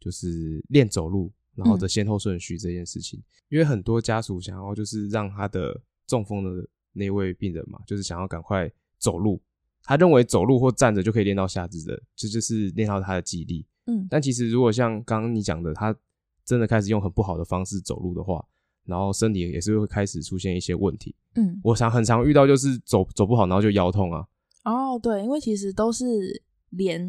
[0.00, 8.68] 就是练走路然后的先后顺序这件事情，嗯、因为很多家属想要就是让他的中风的那位病人嘛，就是想要赶快
[8.98, 9.40] 走路，
[9.84, 13.66] 他认为走路或站着就可以练到下肢的，这就，就是练到他的记忆力。
[13.86, 15.96] 嗯，但其实如果像刚刚你讲的，他
[16.44, 18.44] 真的开始用很不好的方式走路的话，
[18.88, 21.14] 然后身体也是会开始出现一些问题。
[21.36, 24.26] 嗯，我想很常遇到就是走走不好，然后就腰痛啊。
[24.64, 27.00] 哦，对，因为其实都是连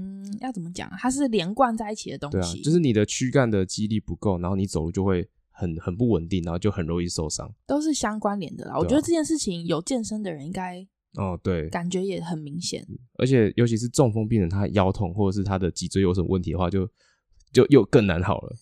[0.42, 2.38] 要怎么讲，它是连贯在一起的东西。
[2.38, 7.52] 对啊，就是你的躯干的肌力不够，然后你走路就会很很不稳定，然后就很容易受伤。
[7.66, 8.74] 都是相关联的啦。
[8.74, 10.86] 啊，我觉得这件事情有健身的人应该。
[11.16, 12.86] 哦，对，感觉也很明显，
[13.18, 16.88] 而且尤其是中风病人，他腰痛或者是他的脊椎有什么问题的话，就
[17.52, 18.56] 就又更难好了。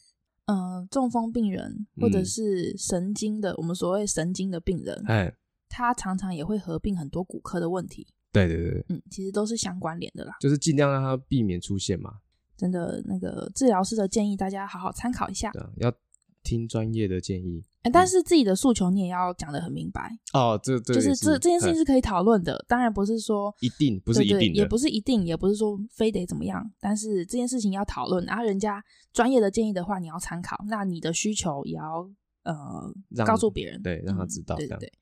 [0.48, 5.34] 嗯、呃，中风病人或者是神经的，嗯、我们所谓神经的病人，哎，
[5.70, 8.06] 他常常也会合并很多骨科的问题。
[8.34, 12.16] 对对对，嗯，其实都是相关联的啦，就是尽量让他避免出现嘛。
[12.58, 15.52] 真的，那个治疗师的建议，大家好好参考一下。
[15.52, 15.94] 对，要。
[16.44, 20.60] 听专业的建议，欸，但是自己的诉求你也要讲的很明白哦。
[20.62, 26.64] 这这就是这这件事情是可以讨论的，当然不是说一定不是一定，对对，也不是一定，也不是说非得怎么样。
[26.80, 30.58] 但是这件事情要讨论，然后人家专业的建议的话，你要参考。
[30.68, 32.10] 那你的需求也要
[32.44, 32.92] 呃
[33.26, 34.56] 告诉别人，对，让他知道。
[34.56, 34.94] 对对对。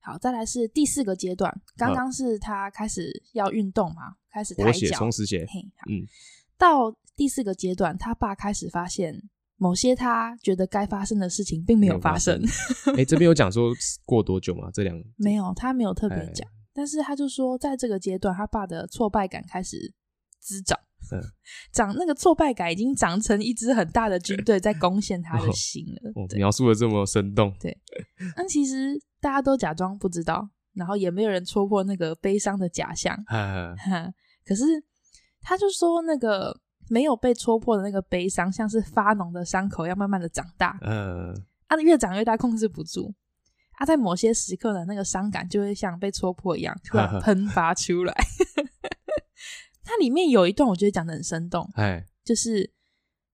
[0.00, 5.46] 好，再来是第四个阶段，刚刚是他开始要运动嘛，开始抬脚，松弛鞋。
[5.88, 6.04] 嗯，
[6.58, 9.22] 到第四个阶段，他爸开始发现。
[9.64, 12.38] 某些他觉得该发生的事情并没有发生。
[12.88, 13.72] 哎、欸，这边有 讲说
[14.04, 14.68] 过多久吗？
[14.74, 16.46] 这两没有，他没有特别讲。
[16.46, 19.94] 唉但是他就说，在这个阶段，他爸的挫败感开始
[20.38, 20.78] 滋长。
[21.12, 21.22] 嗯，
[21.72, 26.10] 长那个挫败感已经长成一支很大的军队在攻陷他的心了。
[26.14, 27.54] 哦，描述的这么生动。
[27.58, 27.74] 对，
[28.36, 33.16] 但其实大家都假装不知道，然后也没有人戳破那个悲伤的假象。
[34.44, 34.64] 可是
[35.40, 36.60] 他就说那个。
[36.88, 40.78] 没有被戳破的那个悲伤，像是发脓的伤口，要慢慢的长大。
[40.82, 41.32] 嗯，
[41.66, 43.14] 啊，越长越大，控制不住。
[43.78, 48.14] 啊，在某些时刻的那个伤感，就会像被戳破一样，突然 喷发出来。
[49.82, 51.68] 它里面有一段，我觉得讲的很生动。
[51.74, 52.72] 哎，就是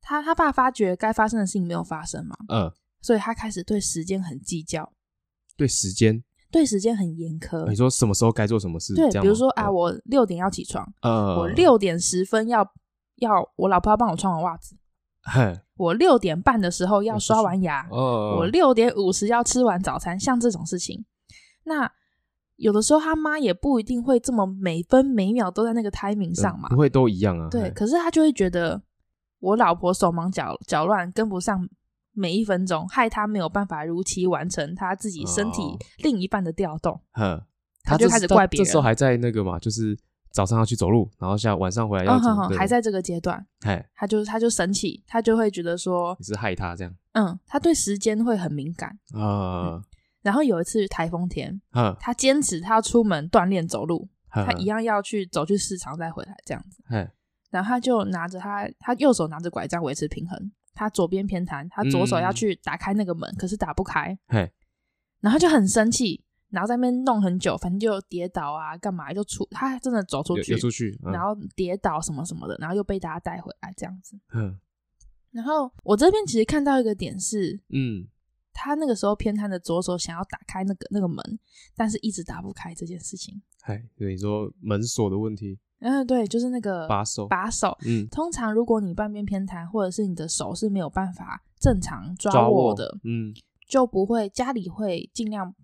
[0.00, 2.36] 他他爸发觉该发生的事情没有发生嘛。
[2.48, 4.92] 嗯，所以他开始对时间很计较。
[5.56, 6.22] 对时间？
[6.50, 7.68] 对时间很严苛。
[7.68, 8.94] 你说什么时候该做什么事？
[8.94, 10.90] 对，比如说啊，我六点要起床。
[11.02, 12.66] 呃，我六点十分要。
[13.20, 14.76] 要我老婆要帮我穿完袜子，
[15.22, 15.58] 嘿。
[15.76, 21.06] 我六点半的时候要刷完牙，哦、我六点五十要吃完早餐，像这种事情，
[21.64, 21.90] 那
[22.56, 27.48] 有的时候他妈也不一定会这么每分每秒都在那个 timing 上嘛，不会都一样啊。
[27.50, 28.82] 对，可是他就会觉得
[29.38, 31.66] 我老婆手忙脚脚乱，跟不上
[32.12, 35.62] 每一分钟，害他没有办法如期完成他自己身体
[36.02, 37.42] 另一半的调动，哦、
[37.84, 38.66] 他就开始怪别人。
[38.66, 39.98] 这时候还在那个嘛，就是。
[40.30, 43.84] 早上要去走路，然后下晚上回来要走，还在这个阶段，嘿。
[43.94, 48.90] 他就他就生气，他就会觉得说你是害他这样，嗯，他对时间会很敏感。
[49.12, 49.84] 啊、嗯。
[50.22, 57.10] 然后有一次台风天，嗯、他坚持他要出门锻炼走路，嗯、他一样要去走去市场再回来这样子，嗯、
[57.50, 64.48] 然后他就拿着他他右手拿着拐杖维持平衡，他左边偏瘫，他左手要去打开那个门，嗯、可是打不开，嗯、
[65.20, 66.22] 然后就很生气。
[66.50, 74.18] 然后在那边弄很久，反正就跌倒啊，干嘛就出，他真的走出去，出去，嗯、然后跌倒什么什么的，然后又被大家带回来这样子。
[74.34, 74.58] 嗯，
[75.30, 78.08] 然后我这边其实看到一个点是，嗯，
[78.52, 81.16] 他那个时候偏瘫的左手想要打开那个那个门，
[81.76, 83.40] 但是一直打不开这件事情。
[83.62, 85.58] 嗨，对，你说门锁的问题？
[85.78, 87.78] 嗯，对，就是那个把手，把手。
[87.86, 93.32] 嗯，通常如果你半边偏瘫，或者是你的手是没有办法正常抓握的，握嗯，
[93.68, 95.54] 就不会家里会尽量。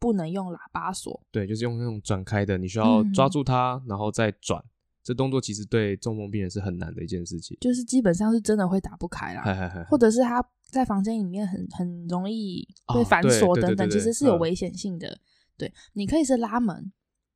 [0.00, 1.22] 不能用喇叭锁。
[1.30, 4.60] 对，就是用那种转开的，你需要抓住它，嗯、然后再转。
[5.02, 15.08] 这动作其实对中风病人是很难的一件事情，就是基本上是真的会打不开啦，嘿嘿嘿，或者是他在房间里面很很容易被反锁等等，其实是有危险性的。
[15.08, 15.20] 嗯、
[15.56, 16.92] 对，你可以是拉门，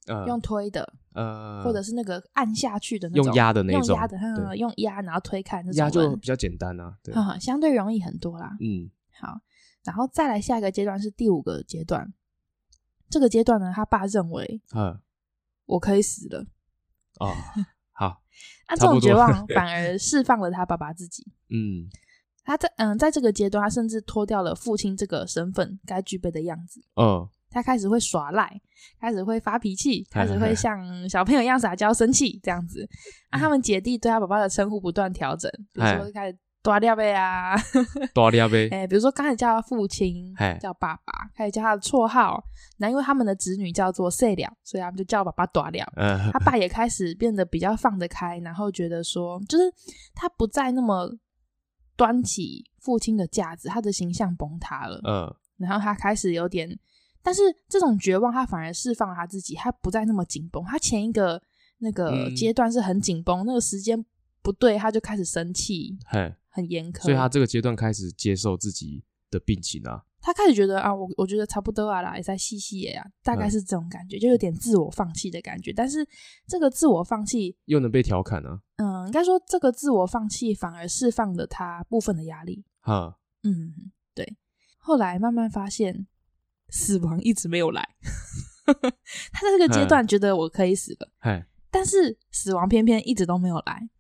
[0.06, 8.54] 呃、用推的，呃，或者是那个按下去的那种，用压的那种，用压的，嗯、用压然后推开那种，压就比较简单啊，对，嗯， 相对容易很多啦。
[8.60, 9.40] 嗯，好，
[9.84, 12.12] 然后再来下一个阶段是第五个阶段，
[13.14, 14.98] 这个阶段呢，他爸认为，嗯，
[15.66, 16.44] 我可以死了。
[17.20, 17.32] 哦，
[17.92, 18.20] 好。
[18.68, 21.24] 那这种绝望反而释放了他爸爸自己。
[21.48, 21.86] 嗯，
[22.42, 26.82] 他在嗯，在这个阶段，他甚至脱掉了父亲这个身份该具备的样子。
[26.96, 28.60] 嗯，他开始会耍赖，
[28.98, 32.88] 开始会发脾气， 开始会像小朋友一样撒娇生气这样子。
[33.30, 36.38] 啊，他们姐弟对他爸爸的称呼不断调整，比如说开始。
[36.64, 37.54] 大粒呗啊，
[38.14, 38.68] 大粒呗。
[38.70, 42.42] 哎，比如说刚才叫他父亲，叫爸爸，开始叫他的绰号。
[42.78, 45.92] 那因为他们的子女叫做细粒，所以他们就叫爸爸大了。
[45.96, 49.64] 嗯，他爸也开始变得比较放得开，然后觉得说，就是
[50.14, 51.14] 他不再那么
[51.96, 54.98] 端起父亲的架子，他的形象崩塌了。
[55.04, 56.78] 嗯，然后他开始有点，
[57.22, 60.64] 但是这种绝望，他反而释放了他自己，他不再那么紧绷。
[60.64, 61.42] 他前一个
[61.78, 64.02] 那个阶段是很紧绷，那个时间
[64.42, 65.98] 不对，他就开始生气。
[66.54, 70.04] 很严苛，所以他这个阶段开始接受自己的病情啊。
[70.20, 75.70] 他开始觉得啊，我我觉得差不多啊啦，也在细细啊，大概是这种感觉，嗯、就有点自我放弃的感觉。
[75.72, 76.06] 但是
[76.46, 79.02] 这个自我放弃又能被调侃呢、啊？
[79.02, 82.64] 嗯，应该说这个自我放弃反而释放了他部分的压力。
[82.80, 84.38] 哈，嗯，对。
[84.78, 86.06] 后来慢慢发现，
[86.70, 87.86] 死亡一直没有来。
[88.64, 93.90] 他在这个阶段觉得我可以死了，嘿但是死亡偏偏一直都没有来。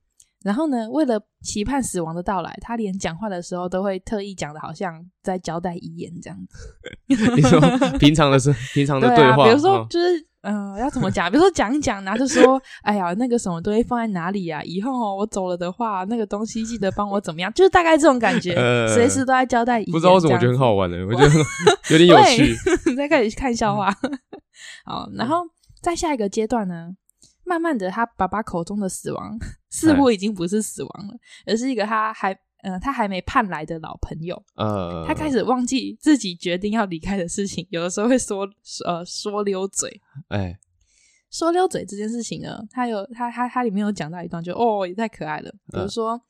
[0.44, 6.58] 然后呢，为了期盼死亡的到来，他连讲话的时候都会特意讲的，好像在交代遗言这样子。
[7.08, 7.58] 你说
[7.98, 11.30] 平常的是平常的对话，对啊、比如说就是嗯、呃，要怎么讲？
[11.30, 14.62] 比如说讲一讲，然后就说，哎呀，那个什么东西放在哪里呀、啊？
[14.64, 17.50] 以后哦，我走了的话，那个东西记得帮我怎么样？
[17.54, 18.52] 就是大概这种感觉，
[18.86, 19.92] 随、呃、时都在交代遗言。
[19.92, 21.30] 不知道为什么我觉得很好玩的，我觉得
[21.90, 22.54] 有点有趣。
[22.94, 23.90] 再 开始看笑话。
[24.84, 25.38] 好，然后
[25.80, 26.90] 在下一个阶段呢？
[27.46, 29.38] 慢慢的，他爸爸口中的死亡
[29.74, 31.14] 似乎已经不是死亡了，
[31.46, 32.32] 而是一个他还
[32.62, 34.40] 呃他还没盼来的老朋友。
[34.54, 38.48] 呃，他开始忘记自己决定要离开的事情，有的时候会说
[38.84, 40.00] 呃说溜嘴。
[40.28, 40.56] 哎，
[41.30, 45.50] 说溜嘴这件事情呢，他有他他他里面有讲到一段就，就哦也太可爱了。
[45.72, 46.20] 比如说，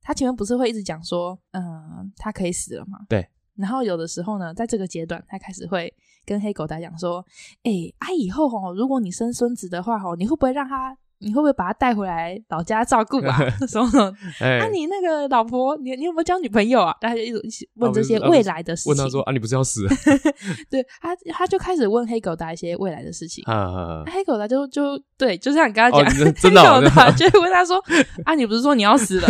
[0.00, 3.00] 他前面不是会一直讲说，嗯、呃，他可以死了吗？
[3.08, 3.28] 对。
[3.56, 5.92] 然后有的时候呢，在这个阶段，他开始会
[6.24, 7.24] 跟黑狗仔讲说
[7.62, 13.36] ：“哎，啊，以后哦，如果你生孙子的话哦，你会不会让他？”你会不会把他带回来老家照顾啊？
[13.66, 14.12] 什么什么？
[14.60, 16.94] 啊，你那个老婆，你你有没有交女朋友啊？
[17.00, 18.90] 大家就一直问这些未来的事情。
[18.90, 19.86] 问他说：“啊，你不是要死？”
[20.70, 23.42] 对他，他就开始问黑狗达一些未来的事情。
[23.46, 27.82] 啊，黑狗达就就对，就像你刚刚讲，黑狗达就会问他说
[28.24, 29.28] ：“啊，你不是说你要死了？”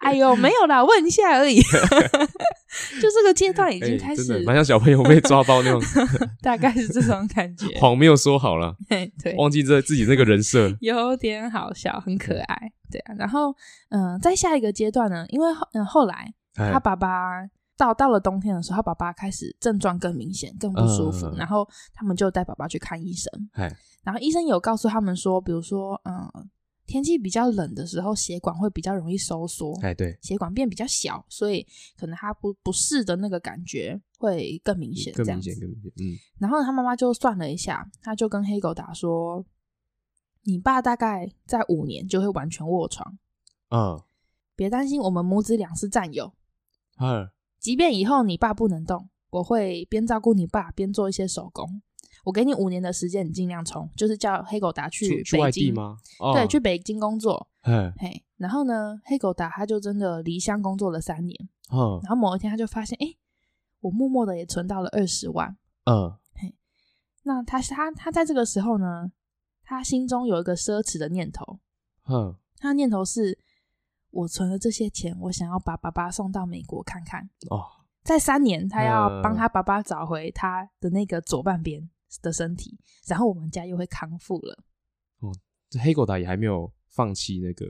[0.00, 1.60] 哎呦，没有啦，问一下而已。
[3.02, 5.80] 就这个阶段已经开始，蛮像小朋友被抓包那种，
[6.40, 7.66] 大概是这种感觉。
[7.78, 8.76] 谎没有说好了，
[9.22, 10.72] 对，忘记这自己那个人设。
[10.80, 13.14] 有点好笑，很可爱，对啊。
[13.18, 13.54] 然后，
[13.88, 17.08] 嗯、呃，在下一个阶段呢，因为后嗯后来他爸爸
[17.76, 23.32] 到到了冬天的时候，他爸爸开始症状更明显，更不舒服，嗯、然后他们就带爸爸去看医生。
[24.04, 26.48] 然后医生有告诉他们说，比如说，嗯。
[26.90, 31.64] 天气比较冷的时候，血管会比较容易收缩，哎，对，血管变比较小，所以
[31.96, 36.18] 可能他不不适的那个感觉会更明显，更明显，更明显，嗯。
[36.40, 39.46] 然后他妈妈就算了一下，他就跟黑狗打说
[40.42, 43.16] ：“你爸大概在五年就会完全卧床，
[43.70, 44.02] 嗯，
[44.56, 46.32] 别担心，我们母子俩是战友，
[46.98, 51.80] 嗯，即便以后你爸不能动，我会边照顾你爸边做一些手工。”
[52.24, 55.96] 我给你五年的时间，你尽量冲，就是叫黑狗达去北京去外地吗？
[56.18, 57.48] 哦、对，去北京工作。
[57.62, 61.48] 嘿，然后呢，黑狗达他就真的离乡工作了三年。
[61.72, 63.14] 嗯，然后某一天他就发现，哎，
[63.80, 65.56] 我默默的也存到了二十万。
[65.84, 66.54] 嗯，嘿，
[67.22, 69.12] 那他他他在这个时候呢，
[69.62, 71.58] 他心中有一个奢侈的念头。
[72.08, 73.38] 嗯，他的念头是，
[74.10, 77.30] 我存了这些钱，我想要把爸爸送到美国看看。
[77.50, 77.64] 哦，
[78.02, 81.88] 在三年，他要帮他爸爸找回他的那个左半边。
[82.22, 84.64] 的身体，然后我们家又会康复了。
[85.20, 85.32] 哦，
[85.68, 87.66] 这黑狗达也还没有放弃那个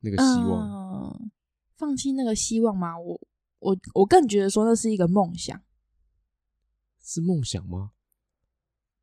[0.00, 1.30] 那个希望，嗯，
[1.76, 2.98] 放弃那个希望吗？
[2.98, 3.20] 我
[3.58, 5.60] 我我更觉得说那是一个梦想，
[7.02, 7.92] 是梦想吗？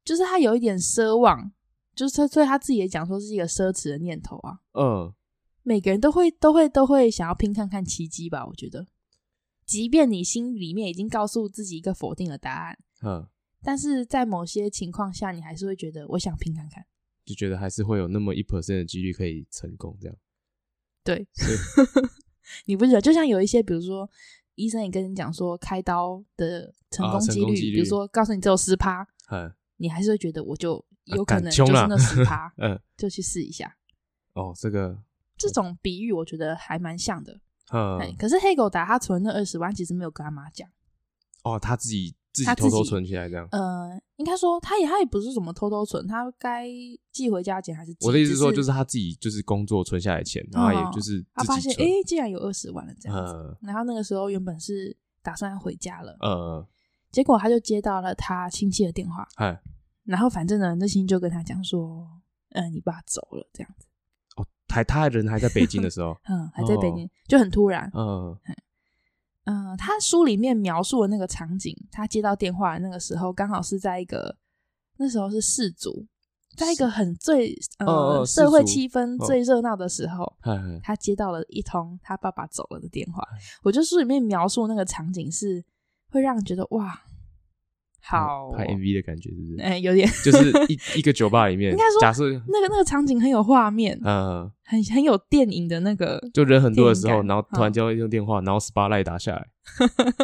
[0.04, 1.54] 就是他有一点奢望，
[1.96, 4.60] 就是他所以他自己也讲说是一个奢侈的念头啊。
[4.74, 5.14] 嗯，
[5.62, 8.46] 每个人都会都会都会想要拼看看奇迹吧？
[8.46, 8.88] 我觉得，
[9.66, 13.28] 即便你心里面已经告诉自己一个否定的答案，嗯。
[13.64, 16.86] 但是在某些情况下，你还是会觉得我想拼看看，
[17.26, 20.18] 就觉得还是会有那么一 percent 的几率可以成功这样。
[21.04, 21.26] 对，
[22.66, 23.02] 你不觉得？
[23.02, 24.10] 就像有一些，比如说
[24.56, 29.08] 医生也跟你讲说开刀的成功几率，啊、比如说告诉你只有十趴，
[29.78, 33.78] 你还是会觉得我就有可能就是那十趴，嗯，就去试一下。
[34.34, 35.02] 哦，这个
[35.38, 37.40] 这种比喻我觉得还蛮像的。
[37.72, 40.70] 嗯，可是黑狗打他存那二十万，其实没有跟他妈讲。
[41.44, 42.16] 哦，他自己。
[42.34, 46.68] 自己偷偷存起来这样，呃，应该说他也他也不是什么偷偷存，他该
[47.12, 48.08] 寄回家钱还是寄？
[48.08, 53.56] 我的意思是说，就是他自己就是工作存下来钱，然后也就是他发现，哎、欸，竟然有二十万了这样子、嗯。
[53.62, 56.68] 然后那个时候原本是打算要回家了，呃，
[57.12, 59.62] 结果他就接到了他亲戚的电话，哎，
[60.04, 62.08] 然后反正呢，那亲戚就跟他讲说，
[62.50, 63.86] 嗯、呃，你爸走了这样子。
[64.38, 68.36] 哦，还他人还在北京的时候， 嗯，还在北京，哦、就很突然，嗯。
[68.48, 68.56] 嗯、
[69.46, 74.36] 呃，他书里面描述的那个场景，他接到电话的那个时候，刚好是在一个
[74.98, 76.06] 那时候是世族，
[76.56, 83.22] 在一个很最呃、哦、社会气氛最热闹的时候、哦，他接到了一通他爸爸走了的电话。
[83.64, 85.64] 我觉得书里面描述那个场景是
[86.10, 87.02] 会让人觉得哇。
[88.04, 88.52] 好。
[88.52, 89.62] 拍 MV 的感觉是不是？
[89.62, 99.48] 哎、欸，有点， 就是一一个酒吧里面，应该说，假设那个那个场景很有画面，嗯，很很有电影的那个，就人很多的时候，然后突然接到一通电话，然后 spotlight 打下来，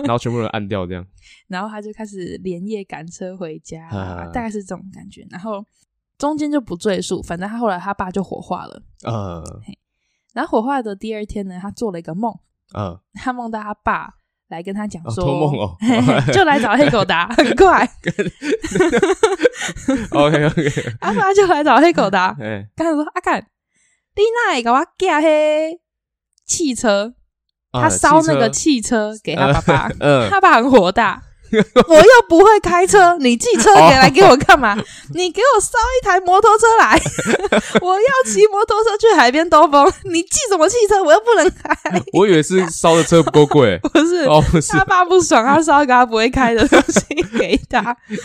[0.04, 1.06] 然后全部人按掉这样，
[1.48, 3.90] 然后他就开始连夜赶车回家，
[4.34, 5.26] 大概是这种感觉。
[5.30, 5.66] 然后
[6.18, 9.42] 中间就不赘述，反正他后来他爸就火化了，嗯，
[10.34, 12.32] 然后火化的第二天呢，他做了一个梦，
[12.78, 14.19] 嗯，他梦到他爸。
[14.50, 15.76] 来跟他讲说，托梦哦，
[16.34, 17.90] 就来找黑狗达， 很快。
[20.12, 22.36] OK OK，阿爸就来找黑狗达，
[22.76, 23.40] 跟他说：“阿干，
[24.16, 25.80] 你哪给我寄黑
[26.46, 27.14] 汽车？
[27.72, 29.90] 他烧那个汽车给他爸爸，
[30.30, 31.22] 他爸很火大。”
[31.88, 34.76] 我又不会开车，你寄车给来给我干嘛？
[35.14, 37.00] 你给我烧一台摩托车来，
[37.82, 39.92] 我要骑摩托车去海边兜风。
[40.06, 41.02] 你寄什么汽车？
[41.04, 42.02] 我又不能开。
[42.14, 44.26] 我以为是烧的车不够贵，不是？
[44.26, 44.72] 哦，不是。
[44.72, 47.02] 他爸不爽，他烧一个他不会开的东西
[47.38, 47.80] 给他。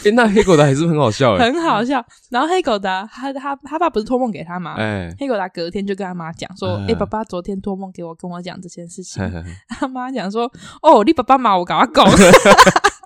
[0.04, 2.04] 哎，那黑狗达还是很好笑，很好笑。
[2.30, 4.74] 然后黑狗达他他他爸不是托梦给他吗？
[4.76, 9.22] 哎，黑狗达隔天就跟他妈讲说：“哎，爸爸昨天托梦给我，跟我讲这件事情。”
[9.68, 10.50] 他妈讲说
[10.82, 12.04] ：“哦，你爸爸骂我，搞我狗。”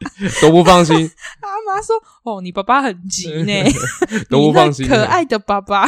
[0.43, 0.95] 都不放心。
[1.41, 3.53] 他妈说：“哦，你爸爸很急呢，
[4.29, 4.87] 都不放心。
[4.87, 5.87] 可爱的爸爸，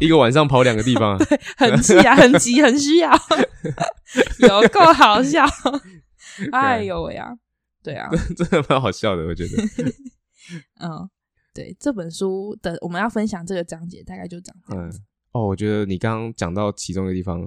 [0.00, 3.10] 一个晚上跑两个地方，对，很急啊，很急，很需要，
[4.40, 5.44] 有够好笑。
[6.52, 7.32] 哎呦喂呀，
[7.82, 9.62] 对啊，真的蛮好笑的，我觉得。
[10.80, 11.08] 嗯，
[11.54, 15.00] 对，这本书的我们要分享这个章节，大概就讲这样子。
[15.32, 17.40] 哦，我觉得你刚刚讲到其中一个地方，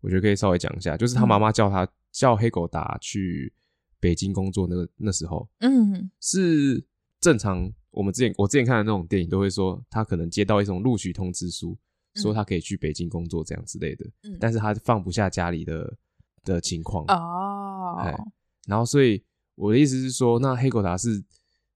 [0.00, 3.52] 我觉得可以稍微讲一下，就是他妈妈叫他叫黑狗达去。
[4.00, 6.84] 北京工作那个那时候，嗯，是
[7.20, 7.70] 正常。
[7.90, 11.76] 我们之前我之前看的那种电影都会说，他可能接到一种录取通知书，
[12.14, 14.06] 嗯，说他可以去北京工作这样之类的。
[14.22, 15.96] 嗯，但是他放不下家里的
[16.44, 18.24] 的情况哦。
[18.66, 19.22] 然后，所以
[19.56, 21.22] 我的意思是说，那黑狗达是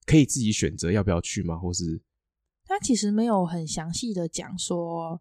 [0.07, 1.57] 可以自己选择要不要去吗？
[1.59, 2.01] 或是
[2.65, 5.21] 他其实没有很详细的讲说。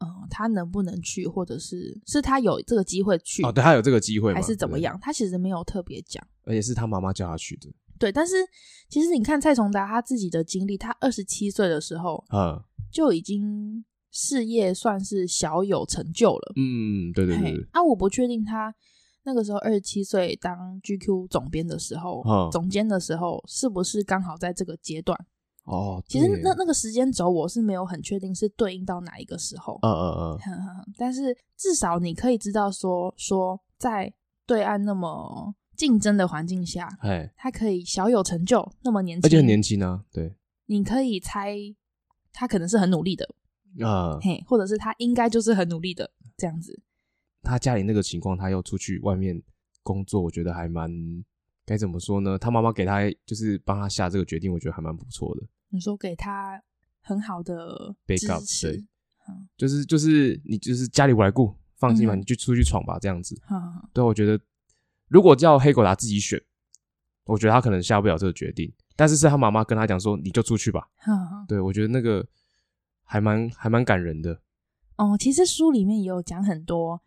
[0.00, 3.42] 嗯，他能不能去，或者是是他有这个机会去？
[3.44, 4.98] 哦，对，他有这个机会，还是怎么样？
[5.00, 7.68] 他其实没有特别讲，而且是他妈妈叫他去的。
[7.98, 8.34] 对，但是
[8.88, 16.52] 其实你看蔡崇达他自己的经历，他二十七岁的时候，嗯，就已经事业算是小有成就了。
[16.56, 17.66] 嗯，对对对。
[17.72, 18.74] 啊，我不确定他
[19.22, 25.16] 那个时候二十七岁当 GQ 总编的时候，嗯，总监的时候，是不是刚好在这个阶段？
[25.64, 34.12] 哦，其实那那个时间轴我是没有很确定是对应到哪一个时候，嗯嗯嗯，但是至少你可以知道说说在
[34.46, 41.56] 对岸那么竞争的环境下，哎，他可以小有成就，那么年轻，而且很年轻啊，对，你可以猜
[42.32, 43.24] 他可能是很努力的，
[43.80, 46.82] 啊、嗯，嘿，或者是他应该就是很努力的这样子。
[47.42, 49.42] 他家里那个情况，他要出去外面
[49.82, 50.90] 工作，我觉得还蛮
[51.66, 52.38] 该怎么说呢？
[52.38, 55.42] 他妈妈给他就是帮他下这个决定，我觉得还蛮不错的。
[55.70, 56.62] 你说给他
[57.00, 58.78] 很好的支持，对，
[59.28, 63.34] 嗯、就是就是你就是家里我来顾，放心吧，嗯、你就出去闯吧，这样子。
[63.50, 64.38] 嗯、对，我觉得
[65.08, 66.40] 如果叫黑狗达自己选，
[67.24, 70.88] 我觉得他可能下不了这个决定，但是是他妈妈跟他讲说，你就出去吧。
[71.06, 72.26] 嗯、对，我觉得那个
[73.02, 74.40] 还蛮还蛮感人的。
[74.96, 77.02] 哦，其实书里面也有讲很多，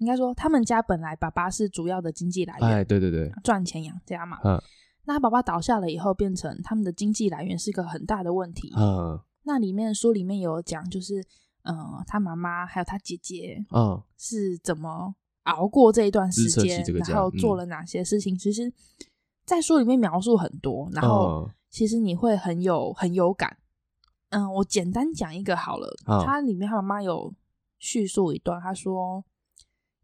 [0.00, 4.38] 应该说他们家本来爸爸是主要的经济来源，哎，对对对，赚钱养家嘛。
[4.44, 4.60] 嗯。
[5.06, 8.72] 那他爸爸倒下了以后，变成他们的经济来源是一个很大的问题。
[8.76, 11.24] 嗯，那里面书里面有讲，就是
[11.62, 18.34] 嗯，他妈妈还有他姐姐，嗯，是怎么熬过这一段时间，然后做了哪些事情。
[18.34, 18.72] 嗯、其实，
[19.44, 23.56] 在书里面描述很多，然后其实你会很有很有感。
[24.28, 25.88] 嗯，我简单讲一个好了。
[26.06, 27.34] 哦、他里面他妈妈有
[27.78, 29.24] 叙述一段，他说，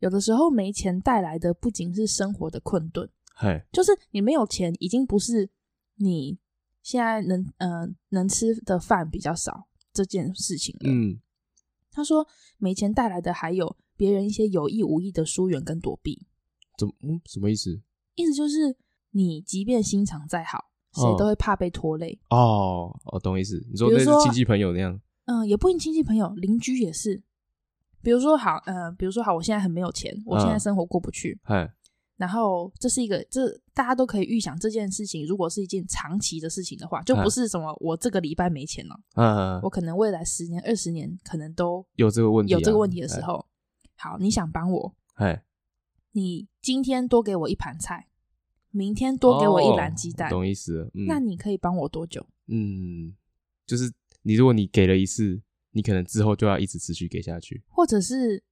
[0.01, 5.49] 有的时候没钱带来的不仅是生活的困顿，嘿就是你没有钱，已经不是
[5.97, 6.39] 你
[6.83, 10.91] 现在能嗯、呃、能吃的饭比较少这件事情了。
[10.91, 11.21] 嗯，
[11.91, 12.27] 他说
[12.59, 16.27] 没钱带来的还有别人一些有意无意的疏远跟躲避。
[16.79, 16.93] 怎么？
[17.03, 17.81] 嗯，什么意思？
[18.15, 18.77] 意思就是
[19.11, 20.67] 你即便心肠再好。
[20.93, 23.63] 谁都会怕被拖累哦，哦，懂意思。
[23.71, 27.23] 你说那是亲戚朋友那样，嗯，也不一定亲戚朋友，邻居也是。
[28.07, 31.69] 比如说好，呃，比如说好，我现在很没有钱，我现在生活过不去，嗯、
[32.17, 43.45] 然后这是一个，这大家都可以预想这件事情，如果是一件长期的事情的话，就不是什么我这个礼拜没钱了，嗯，我可能未来十年、二十年可能都有这个问题，有这个问题的时候，
[43.97, 45.41] 好，你想帮我，嘿
[46.13, 48.07] 你今天多给我一盘菜。
[48.71, 50.91] 明天多给我一篮鸡蛋，哦、懂意思。
[50.93, 52.27] 嗯、那你可以帮我多久？
[52.47, 53.17] 嗯，
[53.67, 53.91] 就是
[54.21, 55.41] 你如果你给了一次，
[55.77, 58.43] 你可能之后就要一直持续给下去，或者是，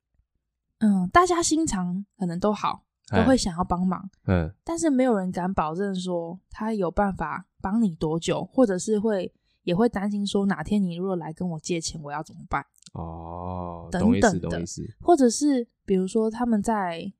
[0.80, 12.64] 嗯，大家心肠可能都好，都会想要帮忙，嗯，但是没有人敢保证说他有办法帮你多久，或者是会也会担心说哪天你如果来跟我借钱，我要怎么办？
[12.92, 14.62] 哦，等等的，
[15.00, 17.12] 或者是比如说他们在。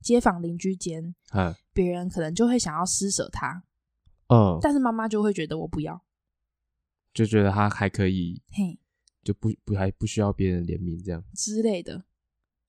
[0.00, 3.64] 街坊邻居间，嗯，别人可能就会想要施舍他，
[4.28, 5.98] 嗯，但是妈妈就会觉得我不要，
[7.14, 8.78] 就觉得他还可以，嘿，
[9.24, 12.04] 就不不还不需要别人联名这样之类的。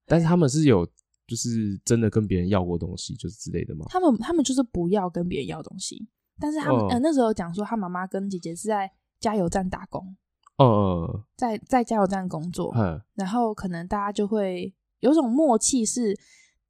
[0.06, 0.86] 但是他们是有，
[1.28, 3.86] 就是真的跟别人要过东西，就是之类的吗？
[3.90, 6.08] 他们他们就是不要跟别人要东西，
[6.40, 8.90] 但是他们、哦、呃那时候讲说，他妈妈跟姐姐是在
[9.20, 10.16] 加油站打工，
[10.58, 16.18] 哦哦，在在加油站工作，嗯，然后可能大家就会有种默契是。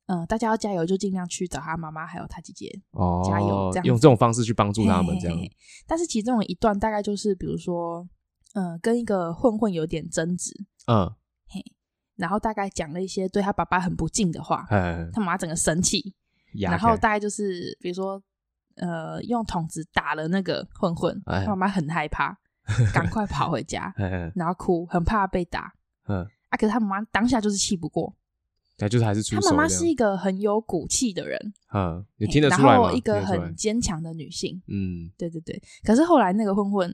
[0.08, 5.58] 嗯、呃，大家要加油，就尽量去找他妈妈还有他姐姐哦，加油，这样用这种方式去帮助他们，这样嘿嘿嘿。
[5.88, 8.10] 但是其中一段大概就是，比如说，嗯、
[8.56, 10.52] 呃，跟一个混混有点争执，
[10.88, 11.12] 嗯，
[11.50, 11.62] 嘿，
[12.16, 16.16] 然后大概讲了一些对他爸爸很不敬的话，嘿嘿他妈妈整个生气，
[16.54, 18.24] 然后大概就是，比如说，
[18.78, 22.38] 呃，用桶子打了那个混混，他妈妈很害怕，
[22.96, 23.94] 赶快跑回家，
[24.34, 25.74] 然后哭，很怕被打，
[26.08, 28.16] 嗯，啊，可是他妈妈当下就是气不过。
[28.78, 29.42] 他就是还是出手。
[29.42, 32.84] 他妈妈是一个很有骨气的人，嗯，你听得出来吗？
[32.84, 35.62] 然后一个很坚强的女性，嗯，对对对。
[35.86, 36.94] 可是后来那个混混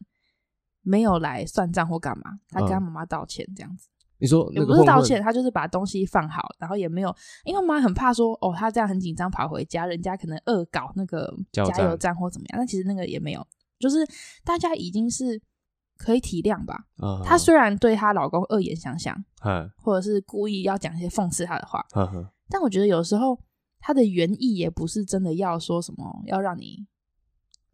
[0.82, 3.88] 没有来算账或干嘛，他跟他妈妈道歉这样子。
[4.18, 12.58] 你说也不是道歉，他就是把东西放好，然后也没有，因为妈妈很怕说，哦，他这样很紧张跑回家，人家可能恶搞那个加油站或怎么样。
[12.58, 13.46] 但其实那个也没有，
[13.80, 13.98] 就是
[14.44, 15.42] 大家已经是。
[15.98, 16.86] 可以体谅吧。
[16.98, 17.24] Uh.
[17.24, 19.70] 她虽然对她老公恶言相向，uh.
[19.78, 22.28] 或者是故意要讲一些讽刺他的话，uh.
[22.50, 23.38] 但我觉得有时候
[23.80, 26.88] 她的原意也不是真的要说什么，要让你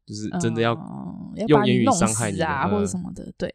[0.07, 3.29] 就是真的要、嗯、要把你弄死啊，或者什么的。
[3.37, 3.53] 对，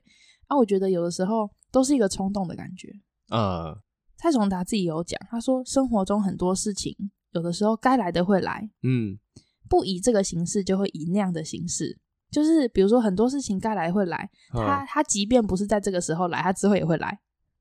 [0.49, 2.93] 啊，我觉得有的时候都是一个冲动的感觉。
[3.31, 3.79] 呃、uh，huh.
[4.19, 6.95] 蔡崇达自己有讲，他说生活中很多事情，
[7.31, 9.19] 有的时候该来的会来，嗯，
[9.67, 11.99] 不以这个形式，就会以那样的形式。
[12.31, 17.19] 就是比如说很多事情该来会来，他他即便不是在这个时候来，他之后也会来，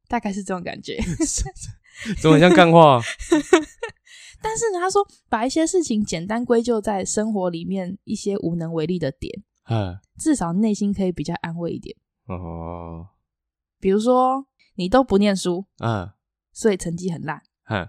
[0.10, 0.98] 大概是这种感觉。
[2.22, 3.00] 怎么很像干话？
[4.42, 11.96] 但是呢，他说把一些事情简单归咎在生活里面一些无能为力的点，嗯至少内心可以比较安慰一点。
[12.28, 13.10] 哦，
[13.80, 16.12] 比如说你都不念书，嗯，
[16.52, 17.42] 所以成绩很烂。
[17.70, 17.88] 嗯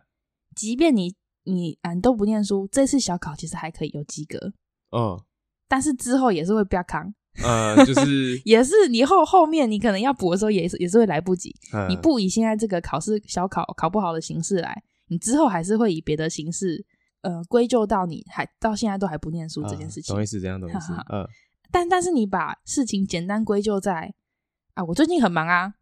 [0.54, 4.52] 即便你你啊你都不念书，这次小考其实还可以有及格。
[4.90, 5.20] 嗯。
[5.66, 11.56] 但是之后也是会比较扛，呃，就是 也是你后后面你可能要补的时候也是也是会来不及。
[11.72, 14.82] 嗯、你不以现在这个考试小考考不好的形式来，
[15.12, 16.82] 你之后还是会以别的形式，
[17.20, 20.14] 呃，归咎到你还到现在都还不念书这件事情。
[20.14, 20.94] 懂意思，这样懂意思。
[21.12, 21.28] 嗯，
[21.70, 24.14] 但但是你把事情简单归咎在
[24.72, 25.74] 啊，我最近很忙啊，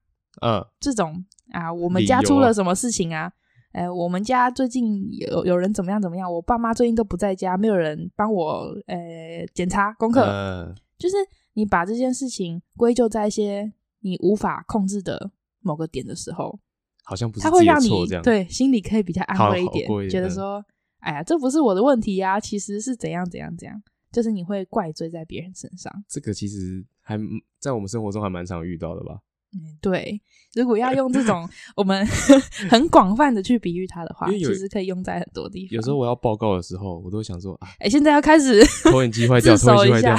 [0.43, 3.33] 嗯，这种啊，我们家出了什么事情啊？
[3.70, 6.33] 哎，我们家最近有有人怎么样怎么样？
[6.33, 10.22] 我爸妈最近都不在家，没有人帮我呃检查功课。
[10.22, 11.14] 呃、就是
[11.53, 16.59] 你把这件事情归咎在一些你无法控制的某个点的时候，
[17.05, 17.90] 好像不是他会让你
[18.22, 20.64] 对心里可以比较安慰一点，一点觉得说，
[21.01, 23.82] 哎呀，这不是我的问题呀、啊，其实是怎样怎样怎样，
[24.12, 25.92] 就是你会怪罪在别人身上。
[26.09, 27.18] 这个其实还
[27.59, 29.18] 在我们生活中还蛮常遇到的吧。
[29.53, 30.20] 嗯，对，
[30.55, 32.07] 如果要用这种 我们
[32.70, 35.74] 很广泛的去比喻它的话，其实可以用在很多地方。
[35.74, 40.16] 有时候我要报告的时候，我都想说啊，哎，现在要开始 投影机坏掉，投影机坏掉，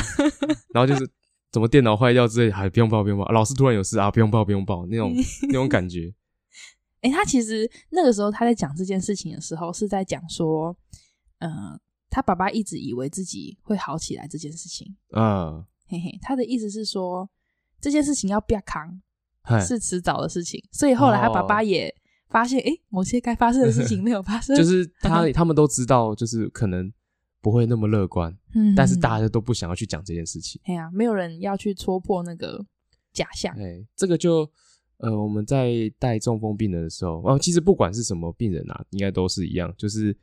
[0.74, 1.10] 然后就是
[1.50, 3.26] 怎么电脑坏掉之类，还不用报，不用报。
[3.32, 5.14] 老师突然有事啊，不用报，不用报，那种
[5.44, 6.14] 那种感觉。
[7.02, 10.76] 哎，他其实那个时候他在讲这件事情的时候，是在讲说，
[11.40, 11.80] 嗯、呃，
[12.10, 14.96] 他爸爸一直以为自己会好起来这件事情。
[15.16, 15.66] 嗯。
[15.88, 17.30] 嘿嘿，他的意思是说
[17.82, 19.02] 这件事情要不要扛，
[19.68, 20.64] 是迟早的事情。
[20.72, 21.94] 所以后来他爸爸也
[22.30, 26.90] 发现，哎、哦，某些该发生的事情 没有发生，就是 他他们都知道，就是可能
[27.42, 30.62] 不会那么乐观，嗯，但是大家都不想要去讲这件事情。
[30.64, 32.66] 哎呀、啊，没有人要去戳破那个
[33.12, 33.54] 假象。
[33.60, 34.50] 哎，这个就
[35.02, 40.16] 呃，我们在带中风病人的时候，哦，其实不管是什么病人啊，应该都是一样，就是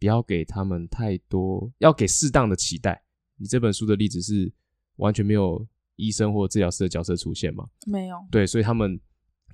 [0.00, 3.02] 不要给他们太多，要给适当的期待。
[3.36, 4.50] 你这本书的例子是
[4.96, 5.66] 完全没有
[5.96, 7.66] 医生或治疗师的角色出现吗？
[7.86, 8.16] 没有。
[8.30, 8.98] 对，所以他们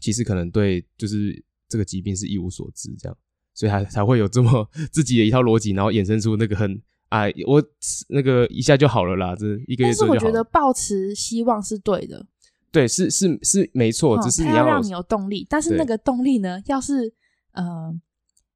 [0.01, 3.19] 其实可能对就是这个疾病是一无所知，这样，
[3.55, 7.61] 所以才才会有这么 自己的一套逻辑，然后衍生出那个很哎，我
[8.09, 10.19] 那个一下就好了啦，这一个月就好了。
[10.21, 12.25] 但是我觉得抱持希望是对的。
[12.71, 17.15] 对，是是是没错，只是你要，要让你有动力，但是那个动力呢，要是
[17.53, 18.01] 呃。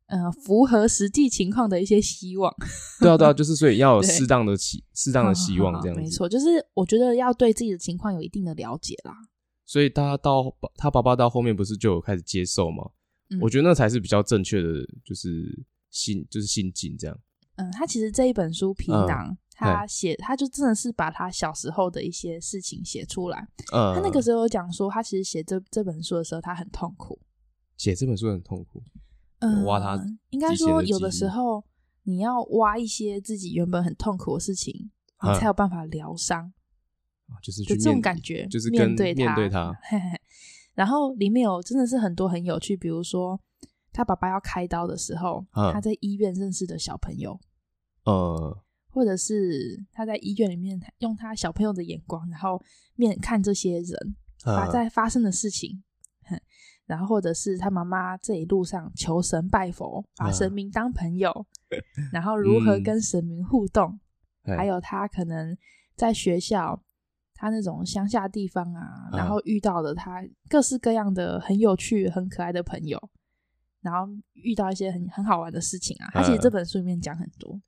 [0.08, 2.54] 呃，符合实际情况的一些希望。
[3.00, 6.02] 对啊，对啊，就是所以要有适当的期，适当的希望这样子。
[6.02, 9.14] 没错，就是我觉得要对自己的情况有一定的了解啦。
[9.64, 12.84] 所以他到他爸爸到后面不是就有开始接受吗？
[13.30, 14.68] 嗯，我觉得那才是比较正确的，
[15.02, 17.18] 就是心就是心境这样。
[17.56, 23.46] 嗯，他其实这一本书皮囊，嗯，他写他就真的是把他小时候的一些事情写出来。
[23.72, 27.18] 嗯，他那个时候有讲说，他其实写这这本书的时候，他很痛苦。
[27.76, 28.82] 写这本书很痛苦。
[29.40, 31.64] 嗯，挖他应该说，有的时候
[32.02, 34.90] 你要挖一些自己原本很痛苦的事情，
[35.22, 36.52] 你才有办法疗伤。
[37.42, 39.72] 就是就这种感觉，就是面对他，面对他。
[40.74, 43.40] 然后里面有真的是很多很有趣，比如说
[43.90, 47.40] 他爸爸要开刀的时候，他在医院认识的小朋友，
[48.04, 48.62] 呃，
[48.92, 52.62] 或者是他在医院里面用他小朋友的眼光，然后
[52.94, 55.82] 面看这些人，把在发生的事情。
[56.84, 61.30] 然后，或者是他妈妈这一路上求神拜佛，把神明当朋友，
[61.70, 63.98] 啊、然后如何跟神明互动，
[64.44, 65.56] 嗯、还有他可能
[65.96, 66.82] 在学校，
[67.34, 73.00] 他那种乡下地方啊，然后遇到的他各式各样的很有趣、很可爱的朋友，
[73.80, 76.10] 然后遇到一些很很好玩的事情啊。
[76.12, 77.58] 他其实这本书里面讲很多。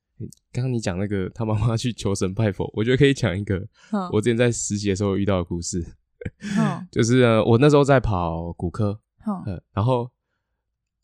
[0.51, 3.67] 刚刚你讲那个他妈妈去求神拜佛，我觉得可以讲一个
[4.11, 5.85] 我之前在实习的时候遇到的故事。
[6.57, 8.99] 嗯、就是我那时候在跑骨科。
[9.47, 10.07] 嗯，然后，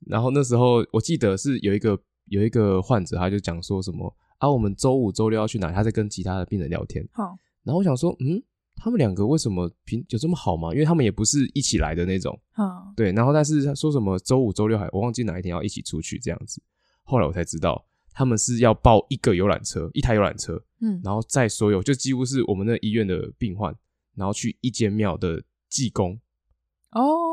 [0.05, 5.71] 然后那时候我记得是有一个有一个患者，他就讲说什么啊，我们周五、周六要去哪？
[5.71, 7.03] 他在跟其他的病人聊天。
[7.13, 8.41] 好，然后我想说，嗯，
[8.75, 10.71] 他们两个为什么平有这么好吗？
[10.71, 12.39] 因为他们也不是一起来的那种。
[12.51, 16.61] 好，对，然后但是他说什么周五、周六还我忘记哪一天要一起出去这样子。
[17.03, 17.83] 后来我才知道，
[18.13, 23.75] 他们是要包一个游览车，一台游览车，嗯，然后载所有就几乎是我们那医院的病患，
[24.15, 26.19] 然后去一间庙的济公。
[26.91, 27.29] 哦。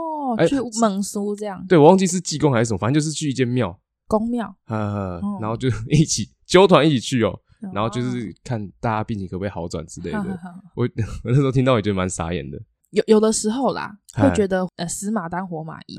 [0.47, 7.41] 去蒙苏这样，对，我忘记是济公还是什么，反正就是去一间庙，公庙，然后就一起揪团一起去哦，
[7.72, 10.39] 然后就是看大家病情可不可以好转之类的。
[10.74, 10.85] 我
[11.24, 12.61] 我那时候听到也觉得蛮傻眼的。
[12.91, 15.97] 有有的时候啦，会觉得呃死马当活马医，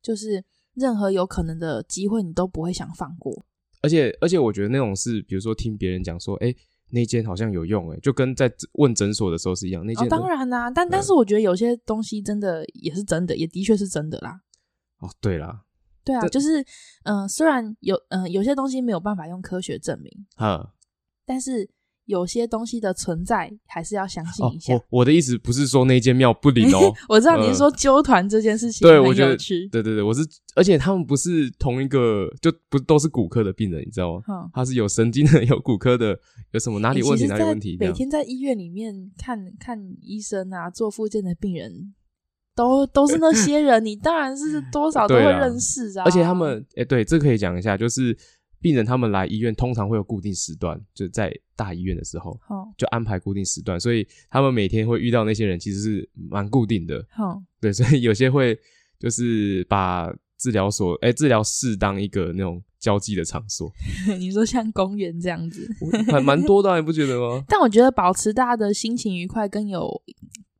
[0.00, 0.42] 就是
[0.72, 3.44] 任何有可能的机会你都不会想放过。
[3.82, 6.54] 而且而且我觉得那种是，比如说听别人讲说，哎。
[6.90, 9.84] 那间好像有用诶，就跟在问诊所的时候是一样。
[9.84, 14.40] 那间、哦、当然啦、啊，但但是我觉得有些东西真的也是真的，也的确是真的啦。
[15.00, 15.64] 哦，对啦，
[16.02, 16.62] 对啊，就是
[17.04, 20.72] 嗯、呃，虽然有嗯、呃、有些东西没有办法用科学证明，哈，
[21.26, 21.68] 但是。
[22.08, 24.74] 有些东西的存在还是要相信一下。
[24.74, 29.04] 哦、我我的意思不是说那间庙不灵哦， 我知道你是说揪团这件事情很有趣。
[29.04, 29.36] 对，我觉得
[29.70, 34.22] 对对对，我是，而且他们不是同一个，就不都是骨科的病人，你知道吗？
[34.26, 36.18] 嗯、他是有神经的， 有骨科的，
[36.52, 37.76] 有什么哪里问题哪里问题。
[37.78, 41.94] 每天在医院里面看看医生啊，做复健的病人，
[42.56, 46.04] 都都是那些人，你当然是多少 都会认识啊。
[46.06, 48.16] 而且他们，哎、欸，对，这可以讲一下，就是。
[48.60, 52.38] 病人他们来医院通常会有固定时段，就在大医院的时候，
[52.76, 57.04] 就安排固定时段，所以他们每天会遇到那些人，其实是蛮固定的。
[57.60, 58.58] 对，所以有些会
[58.98, 63.70] 就是把治疗所，哎、欸，治疗室当一个那种交际的场所。
[64.18, 65.68] 你说像公园这样子，
[66.10, 67.44] 还蛮多的，你不觉得吗？
[67.48, 70.02] 但我觉得保持大家的心情愉快，更有。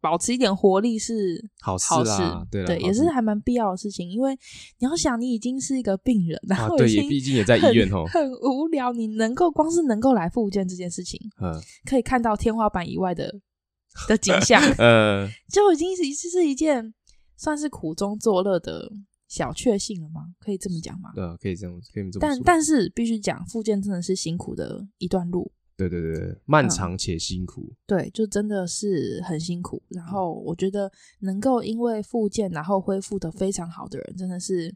[0.01, 2.13] 保持一点活力是好事，好事，
[2.51, 4.09] 对，对，也是还蛮必要的事情。
[4.09, 4.33] 因为
[4.79, 8.93] 你要想，你已经是一个病人，然后对，也毕竟也在医院哦，很无聊。
[8.93, 11.53] 你能够光是能够来复健这件事情，嗯，
[11.85, 13.35] 可以看到天花板以外的
[14.07, 16.95] 的景象，呃， 就已经是是一件
[17.37, 18.89] 算是苦中作乐的
[19.27, 20.23] 小确幸了吗？
[20.39, 21.11] 可以这么讲吗？
[21.15, 22.21] 对，可以这样，可以这么说。
[22.21, 25.51] 但但是必须讲，复健真的是辛苦的一段路。
[25.79, 27.63] 对对对，漫长且辛苦。
[27.63, 29.81] 嗯、对，就真的是很辛苦。
[29.91, 34.75] 然后我觉得能够因为复健然后恢复的非常好的人，真的是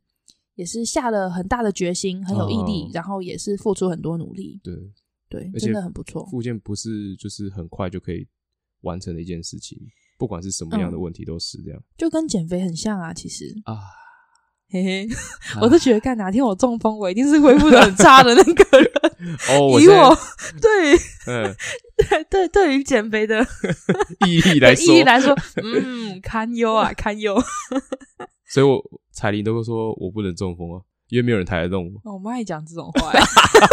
[0.54, 4.60] 也是下了很大的决心，很有毅力，哦、然后也是付出很多努力。
[4.62, 4.74] 对
[5.28, 6.24] 对，真的很不错。
[6.26, 8.24] 复健不是就是很快就可以
[8.82, 9.76] 完成的一件事情，
[10.16, 13.74] 不管是什么样的问题都是这样，就跟减肥很像啊，其实啊。
[14.72, 15.08] 嘿嘿，
[15.60, 18.90] 我都觉得，干哪天我中风，我一定是恢复的很差的那个人。
[19.50, 20.18] 哦，以我
[20.62, 20.94] 对，
[21.26, 21.54] 嗯，
[22.08, 23.46] 对对，对于减肥的
[24.26, 27.38] 意义来说，意义来说，嗯，堪忧啊，堪忧。
[28.48, 30.80] 所以我彩铃都会说我不能中风啊。
[31.12, 32.14] 因为没有人抬得动我。
[32.14, 33.12] 我妈也讲这种话，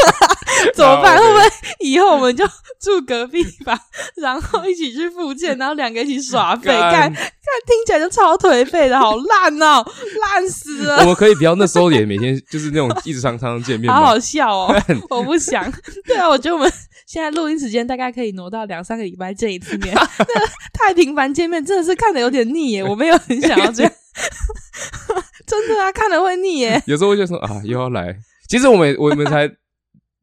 [0.76, 1.18] 怎么办？
[1.18, 1.44] 会不会
[1.80, 2.46] 以后我们就
[2.82, 3.80] 住隔壁吧，
[4.18, 6.70] 然后一起去复健，然后两个一起耍废？
[6.70, 9.86] 看，看听起来就超颓废的，好烂哦，
[10.22, 10.98] 烂死了。
[10.98, 14.76] 我们可以不要那时候也每天就是那种一直常常见面， 好好笑哦。
[15.10, 15.72] 我不想。
[16.06, 16.70] 对啊，我觉得我们
[17.08, 19.96] 现在录音时间大概可以挪到两三个礼拜见一次面，
[20.74, 22.84] 太频繁见面真的是看的有点腻耶。
[22.84, 23.92] 我没有很想要这样。
[25.46, 26.82] 真的啊，看了会腻耶。
[26.88, 28.18] 有时候我就说啊，又要来。
[28.48, 29.50] 其实我们我们才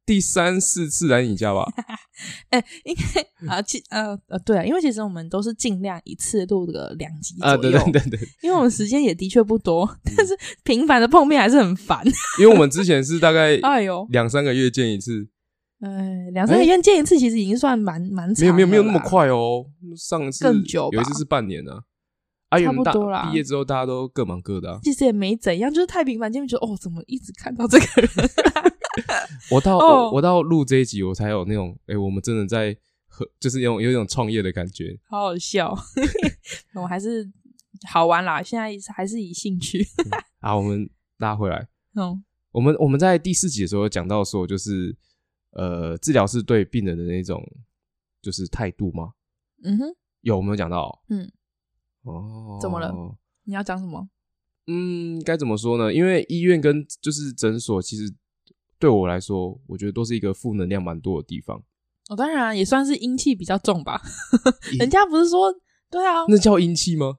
[0.05, 1.65] 第三四次来你家吧？
[2.51, 7.35] 哎、欸，应该啊，其呃呃，对啊，因为其实我们都是尽量一次录个两集。
[7.41, 8.21] 啊，对对对对。
[8.43, 12.05] 因为我们时间也的确不多，但是频繁的碰面还是很烦。
[12.41, 15.29] 因为我们之前是大概哎呦两三个月见一次。
[15.81, 18.43] 哎，两三个月见一次，其实已经算蛮蛮长。
[18.43, 19.67] 没有没有没有那么快哦，
[19.97, 21.81] 上次更久，有一次是半年呢、啊。
[22.49, 23.29] 啊，差不多啦。
[23.29, 24.79] 毕业之后，大家都各忙各的啊。
[24.83, 28.11] 其实也没怎样，就是太频繁见面，觉得哦，怎么一直看到这个人？
[29.51, 32.77] 我到、哦、我，我到录这一集，我才有那种哎、欸，我们真的在
[33.09, 35.77] 和，就是有有一种创业的感觉，好好笑。
[36.75, 37.29] 我还是
[37.89, 39.87] 好玩啦，现在还是以兴趣。
[40.41, 40.89] 啊，我们
[41.19, 41.69] 拉回来。
[41.95, 42.23] 嗯，
[42.53, 44.97] 我们我们在第四集的时候讲到说，就是
[45.51, 47.43] 呃，治疗师对病人的那种
[48.23, 49.13] 就是态度吗？
[49.65, 49.85] 嗯哼，
[50.21, 51.03] 有没有讲到？
[51.09, 51.31] 嗯。
[52.07, 52.93] 哦，怎么了？
[53.45, 54.09] 你要讲什么？
[54.67, 55.93] 嗯，该怎么说呢？
[55.93, 58.13] 因为医院跟就是诊所，其实
[58.79, 61.63] 对我来说，我觉得都是一个负能量蛮多的地方。
[62.09, 64.01] 哦，当然也算是阴气比较重吧。
[64.79, 65.53] 人家不是说，
[65.91, 67.19] 对啊，那叫阴气吗？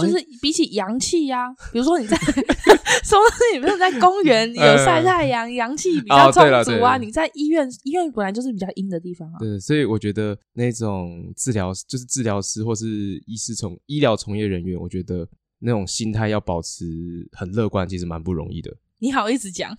[0.00, 2.16] 就是比起阳气呀，比如说你在
[3.04, 3.18] 说
[3.52, 6.96] 你没有在公园有晒太阳，阳气比较充足啊。
[6.96, 9.36] 你在医院，医院本来就是比较阴的地方啊。
[9.38, 12.86] 对，所以我觉得那种治疗就是治疗师或是
[13.26, 15.28] 医师从医疗从业人员，我觉得
[15.58, 18.74] 那种心态要保持很乐观，其实蛮不容易的。
[18.98, 19.76] 你好意思讲？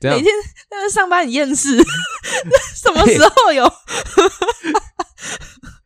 [0.00, 0.32] 每天
[0.70, 1.76] 在上班很厌世，
[2.74, 3.64] 什么时候有？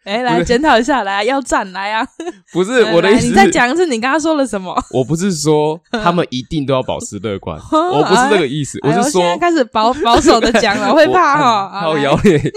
[0.04, 2.06] 哎、欸，来检讨一下，来要站来啊！
[2.52, 4.74] 不是我的意思，你再讲一次，你刚刚说了什么？
[4.92, 8.78] 我不是说 他们一定都要保持乐观， 我不是这个意思。
[8.82, 11.80] 我是说，现在开始保保守的讲了，我会怕哈。
[11.80, 12.52] 好谣言，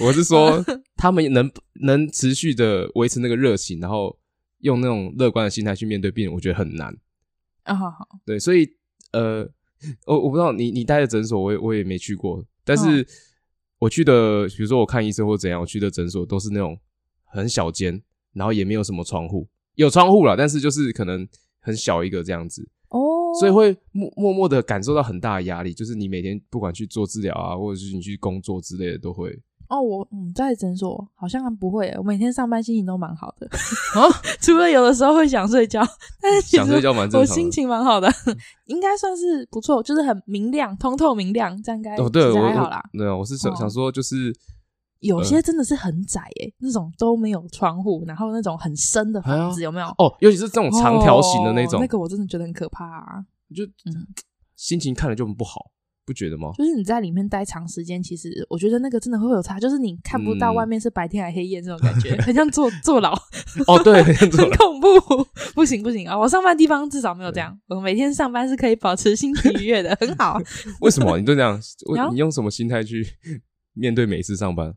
[0.00, 0.64] 我是说，
[0.96, 1.50] 他们能
[1.82, 4.16] 能持续的维持那个热情，然后
[4.60, 6.94] 用那种乐观的心态去面对病人，我觉得很难。
[7.64, 8.68] 啊，好好，对，所以
[9.12, 9.48] 呃，
[10.06, 13.04] 我我不知道你你待的诊所，我也我也没去过，但是。
[13.86, 16.76] 我去的，比如说我看医生或怎样，我去的诊所都是那种
[17.24, 21.26] 很小间，然后也没有什么窗户，有窗户了，但是就是可能
[21.60, 29.40] 很小一个这样子哦，所以会默默默的感受到很大的压力，就是你每天不管去做治疗啊，或者是你去工作之类的，都会。
[29.68, 33.46] 哦，我嗯在诊所好像不会，我每天上班心情都蛮好的
[34.00, 34.06] 啊，
[34.40, 35.82] 除了有的时候会想睡觉，
[36.20, 38.08] 但是其实想睡觉蛮正常的，我心情蛮好的，
[38.66, 42.82] 应该算是不错，就是很明亮、通透、明亮，这样应该哦，对，还好啦。
[42.92, 44.32] 对啊，我是想想说，就是
[45.00, 49.86] 有些真的是很窄诶，那种都没有窗户，然后那种很深的房子有没有？
[49.98, 54.06] 哦，尤其是这种长条形的那种，那个我真的觉得很可怕啊，就嗯，
[54.54, 55.72] 心情看了就很不好。
[56.06, 56.52] 不觉得吗？
[56.56, 63.12] 就是你在里面待长时间，其实我觉得那个真的会有差，就是你看不到外面是白天还黑夜这种感觉，嗯、很像坐坐牢。
[63.66, 64.88] 哦，对，很 恐怖，
[65.54, 66.16] 不行不行啊！
[66.16, 70.40] 我上班地方至少没有这样，我每天上班是可以保持心情愉悦的，很好。
[70.80, 71.60] 为什么你都这样？
[72.12, 73.04] 你用什么心态去
[73.74, 74.72] 面对每次上班？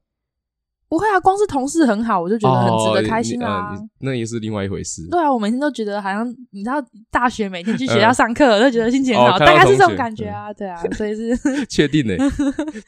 [0.90, 3.76] 不会啊，光是同事很好，我就觉得很值得开心啊。
[3.76, 5.08] 哦、那也是另外一回事。
[5.12, 10.52] 对啊，我每天都觉得好像你知道，大学每天去学校上课，我就觉得心情很好，哦、大概是这种感觉啊。
[10.52, 11.38] 对啊，所以是
[11.70, 12.18] 确定的。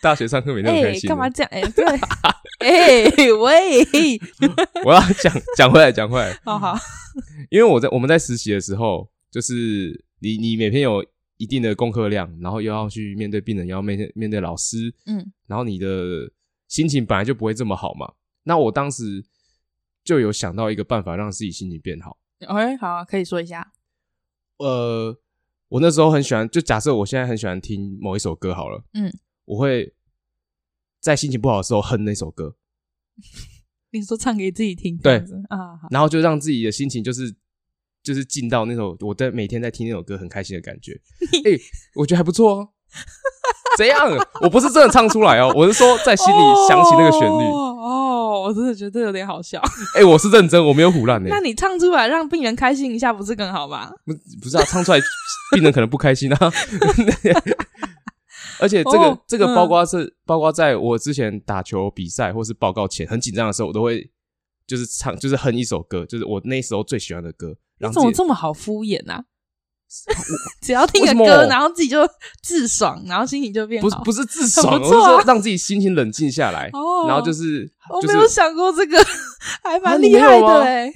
[0.02, 1.08] 大学上课每天都开心。
[1.10, 1.49] 干、欸、嘛这样？
[1.54, 1.86] 哎、欸，对，
[2.60, 4.20] 哎、欸、喂，
[4.84, 6.36] 我要讲讲回来，讲回来。
[6.43, 6.76] 好好，
[7.52, 11.06] 因为我在我们在实习的时候，就是你你每天有
[11.38, 15.88] 一定的功课量，然后又要去面对病人，又要面对面对老师，嗯，然后你的。
[16.72, 18.13] 心情本来就不会这么好嘛，
[18.43, 19.26] 那我当时
[20.05, 22.17] 就有想到一个办法让自己心情变好。
[22.47, 23.74] OK，好啊，可以说一下。
[24.57, 25.19] 呃，
[25.67, 29.11] 我那时候很喜欢，就假设我现在很喜欢听某一首歌好了，嗯，
[29.43, 29.93] 我会
[31.01, 32.55] 在心情不好的时候哼那首歌。
[33.91, 35.17] 你说唱给自己听，对
[35.49, 37.36] 啊，然后就让自己的心情就是
[38.01, 40.93] 就是进到那首我在每天在听那首歌很开心的感觉。
[41.43, 41.61] 哎、欸，
[41.95, 42.69] 我觉得还不错哦。
[43.78, 44.09] 怎样？
[44.41, 47.43] 我不是真的唱出来哦，我是说在心里想起那个旋律。
[47.45, 49.59] 哦，哦，我真的觉得有点好笑。
[49.95, 51.30] 哎、欸，我是认真，我没有唬烂呢。
[51.30, 53.91] 那你唱出来让病人开心一下，不是更好吗？
[54.05, 54.13] 不，
[54.43, 54.99] 不是啊，唱出来
[55.55, 56.38] 病人可能不开心啊。
[58.59, 64.07] 而且这个、哦、这个包括是、嗯、包括在我之前打球比赛或是报告前很紧张的时候，我都会
[64.67, 67.55] 就是唱就是哼一首歌，就是我那时候最喜欢的歌。
[67.80, 69.24] 你怎么这么好敷衍啊？
[70.62, 72.00] 只要听个歌，然后自己就
[72.42, 73.89] 自爽，然后心情就变好。
[73.89, 76.70] 不是不是自爽， 不错啊、我是说让自己心情冷静下来。
[76.74, 78.98] 哦，然后就是，我没有想过这个，
[79.64, 80.94] 还蛮厉害的嘞。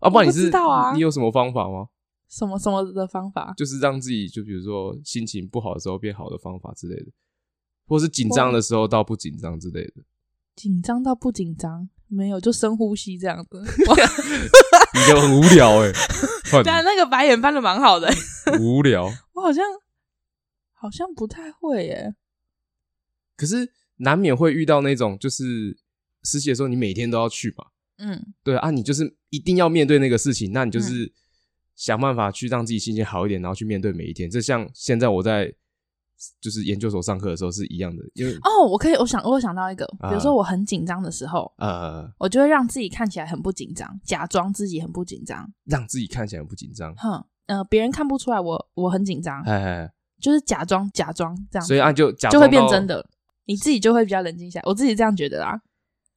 [0.00, 0.92] 啊，不然你是知道啊？
[0.92, 1.86] 你有什么方法吗？
[2.28, 3.54] 什么什么的方法？
[3.56, 7.06] 就是让自己，就比如说心情不好的时候变好的方法之类的，
[7.86, 9.92] 或是紧张的时候到不紧张之类的。
[10.56, 13.60] 紧张到不紧张，没有，就深呼吸这样子。
[14.94, 16.62] 你就很无聊哎、欸。
[16.64, 18.14] 但 那个白眼翻的蛮好的、欸。
[18.60, 19.04] 无聊。
[19.32, 19.64] 我好像
[20.72, 22.14] 好像不太会耶、欸。
[23.36, 25.76] 可是难免会遇到那种，就是
[26.22, 27.64] 实习的时候，你每天都要去嘛。
[27.98, 28.34] 嗯。
[28.42, 31.04] 对啊，你就是一定要面对那个事情，那你就是。
[31.04, 31.12] 嗯
[31.76, 34.30] 想办法去让自己心情好一点，然后去面对每一天。
[34.30, 35.52] 这像现在我在
[36.40, 46.94] 就是研究所上课的时候是一样的，因为哦，我可以，我想，我有想到一个，比如说我很紧张的时候，呃，我就会让自己看起来很不紧张，假装自己很不紧张，让自己看起来很不紧张。
[46.96, 49.90] 哼，呃，别人看不出来我我很紧张，嘿嘿，
[50.20, 53.06] 就是假装假装这样，所以啊就假就会变真的，
[53.44, 54.64] 你自己就会比较冷静下来。
[54.66, 55.60] 我自己这样觉得啦，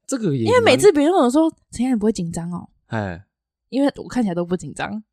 [0.06, 3.26] 这个也因为每次别人跟我说陈燕你不会紧张哦，哎，
[3.70, 5.04] 因为我看起来都不紧张。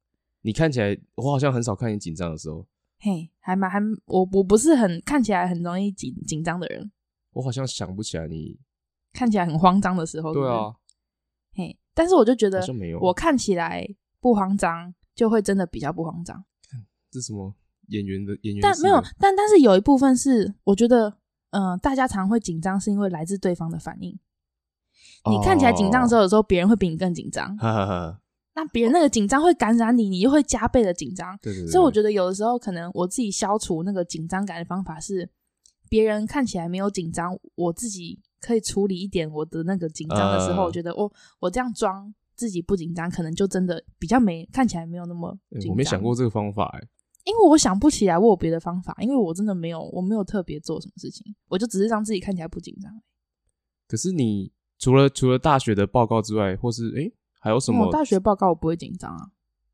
[0.43, 2.67] 你看起来，我好像很少看你紧张的时候。
[3.05, 6.91] 嘿，还蛮还我我不是很看起来很容易紧紧张的人。
[7.33, 8.59] 我好像想不起来你
[9.13, 10.33] 看起来很慌张的时候。
[10.33, 10.75] 对啊。
[11.55, 12.65] 嘿，但是我就觉得，
[13.03, 13.87] 我看起来
[14.21, 16.43] 不慌张，就会真的比较不慌张。
[17.11, 17.55] 这什么
[17.89, 18.63] 演员的演员？
[18.63, 21.19] 但没有，但但是有一部分是，我觉得，
[21.51, 24.19] 嗯、呃，大家常会紧张，是因为来自对方的反应。
[25.31, 27.55] 你看起来紧张的时候，有时候别人会比你更紧张。
[27.59, 28.21] 哈哈哈。
[28.57, 31.37] 那别人那个紧张会感染你，你又会加倍的紧张。
[31.43, 31.71] 对对对。
[31.71, 35.29] 所以我觉得有的时候可能我自己消除那个紧张感的方法是，
[35.89, 45.69] 别人看起来没有紧张，我自己可以处理一点我的那个紧张的时候，呃、我觉得我我这样装自己不紧张，可能就真的比较没看起来没有那么紧张。
[45.69, 46.89] 欸、我没想过这个方法哎、欸，
[47.25, 52.93] 因为我想不起来我有别的方法，因为我真的没有我没有特别做什么事情，我就只是让自己看起来不紧张。
[53.89, 57.01] 可是你除了除了大学的报告之外，或是哎。
[57.01, 57.13] 欸
[57.45, 57.87] 还有什么？
[57.87, 59.29] 嗯、大学报告我不会紧张啊。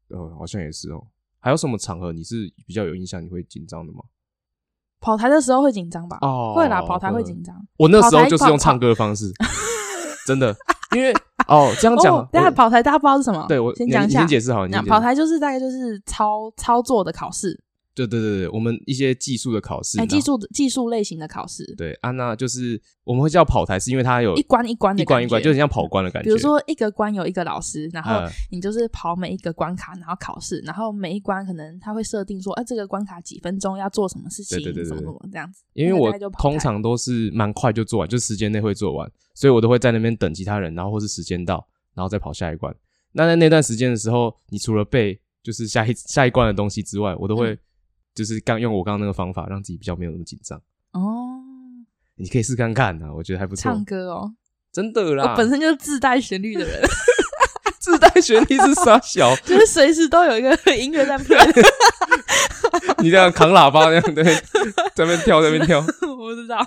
[0.08, 1.06] 呃，好像也是哦。
[1.38, 4.00] 还有什么场合你是比较有印象，你会紧张的吗？
[5.00, 6.18] 跑台的时候会紧张吧？
[6.20, 7.54] 哦，会啦，跑台会紧张。
[7.78, 9.32] 我那时候就是用唱歌的方式，
[10.26, 10.52] 真的，
[10.96, 11.12] 因为
[11.46, 13.46] 哦，这样讲，等下跑台大家不知道是什么？
[13.46, 14.66] 对我先讲一下，先解释好。
[14.66, 17.62] 那跑台就是大概就是操操作的考试。
[18.06, 21.64] 对对对对，我们一些技术的考试，哎，技术技术类型的考试。
[21.76, 26.28] 对，安娜就是我们会叫跑台，是因为它有一关一关的，一关一关，就很像跑关的感觉。
[26.28, 28.12] 比如说一个关有一个老师，然后
[28.50, 35.62] 你就是跑每一个关卡，然后考试，然后每一关可能他会设定说，哎，这个关卡几分钟要做什么事情，对对对，什么什么这样子。
[35.74, 42.74] 因为我通常都是蛮快就做完，就时间内会做完，所以我都会在那边等其他人，然后或是时间到，然后再跑下一关。
[43.12, 47.58] 那在那段时间的时候，你除了背就是下一下一关的东西之外，我都会。
[48.14, 50.60] 就是刚用我刚刚那个方法，让自己比较没有那么紧张
[50.92, 51.40] 哦。
[52.16, 53.62] 你可以试看看啊，我觉得还不错。
[53.62, 54.32] 唱歌哦，
[54.72, 56.82] 真的啦，我本身就是自带旋律的人，
[57.80, 59.34] 自带旋律是啥小？
[59.46, 61.34] 就是随时都有一个音乐在配。
[63.02, 64.22] 你这样扛喇叭那样对，
[64.94, 65.78] 在那边跳，在那边跳。
[66.02, 66.58] 我不知道。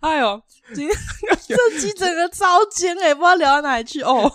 [0.00, 0.42] 哎呦，
[0.74, 0.96] 今天
[1.48, 4.30] 这集整个超尖哎，不知道聊到哪里去哦。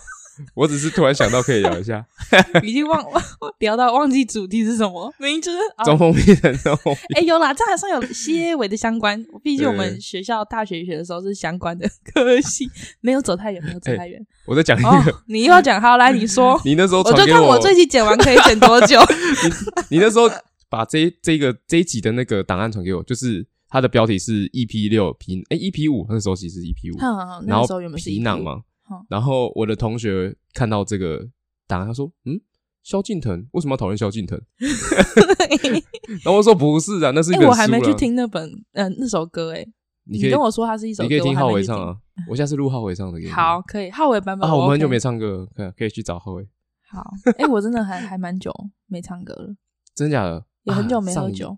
[0.53, 2.05] 我只是突然想到可以聊一下，
[2.63, 3.23] 已经忘忘
[3.59, 6.77] 聊到忘记主题是什么，明明就是装疯骗人的。
[7.15, 9.23] 哎，有啦，这还算有些微的相关。
[9.43, 12.69] 毕竟我们学校大学学的时候是相关的科系，
[13.01, 14.19] 没有走太远，没有走太远。
[14.45, 16.59] 我在讲一个，你又要讲，好来你说。
[16.65, 18.99] 你那时候我就看我这集剪完可以剪多久。
[19.89, 20.29] 你那时候
[20.69, 27.65] 把这这个这一集的那个档案传给我，就是它的标题是 EP 六皮哎 EP 五，那时候其实是 EP 五，然后
[27.95, 28.61] 皮囊嘛。
[29.09, 31.27] 然后我的同学看到这个
[31.67, 32.39] 答案，他说：“嗯，
[32.83, 34.39] 萧敬腾为什么要讨厌萧敬腾？”
[36.23, 39.67] 然后我说：“不是啊，那是一个。”我还没去听那本嗯那首歌诶，
[40.03, 41.97] 你跟我说他是一首歌，你可以听浩伟唱啊。
[42.29, 43.31] 我下次录浩伟唱的给你。
[43.31, 44.55] 好，可以浩伟版本啊。
[44.55, 46.47] 我们很久没唱歌，可以可以去找浩伟。
[46.87, 47.03] 好，
[47.39, 48.53] 哎，我真的还还蛮久
[48.87, 49.55] 没唱歌了，
[49.95, 50.45] 真假的？
[50.63, 51.57] 也很久没喝酒，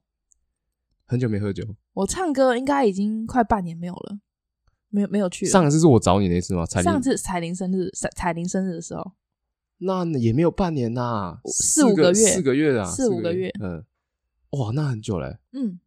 [1.06, 1.64] 很久没喝酒。
[1.94, 4.20] 我唱歌应该已经快半年没有了。
[4.98, 5.46] 没有没有去。
[5.46, 6.66] 上一次是我找你那次吗？
[6.66, 9.12] 彩上次彩铃生日，彩彩铃生日的时候，
[9.78, 13.84] 那也没有半年呐，四五个月，四个月啊，四五个月，嗯，
[14.52, 15.80] 哇，那很久嘞，嗯，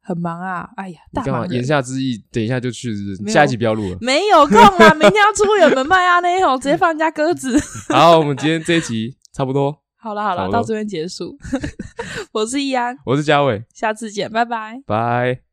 [0.00, 1.52] 很忙啊，哎呀，大忙人。
[1.52, 2.92] 言下之意，等一下就去，
[3.28, 7.56] 下一集不要录了，没有空啊，明天要出远门卖啊，那一会直接放人家鸽子。
[7.94, 9.82] 好，我们今天这一集差不多。
[10.00, 11.36] 好了好了，到这边结束。
[12.32, 15.47] 我是易安，我是嘉伟，下次见，拜拜，拜。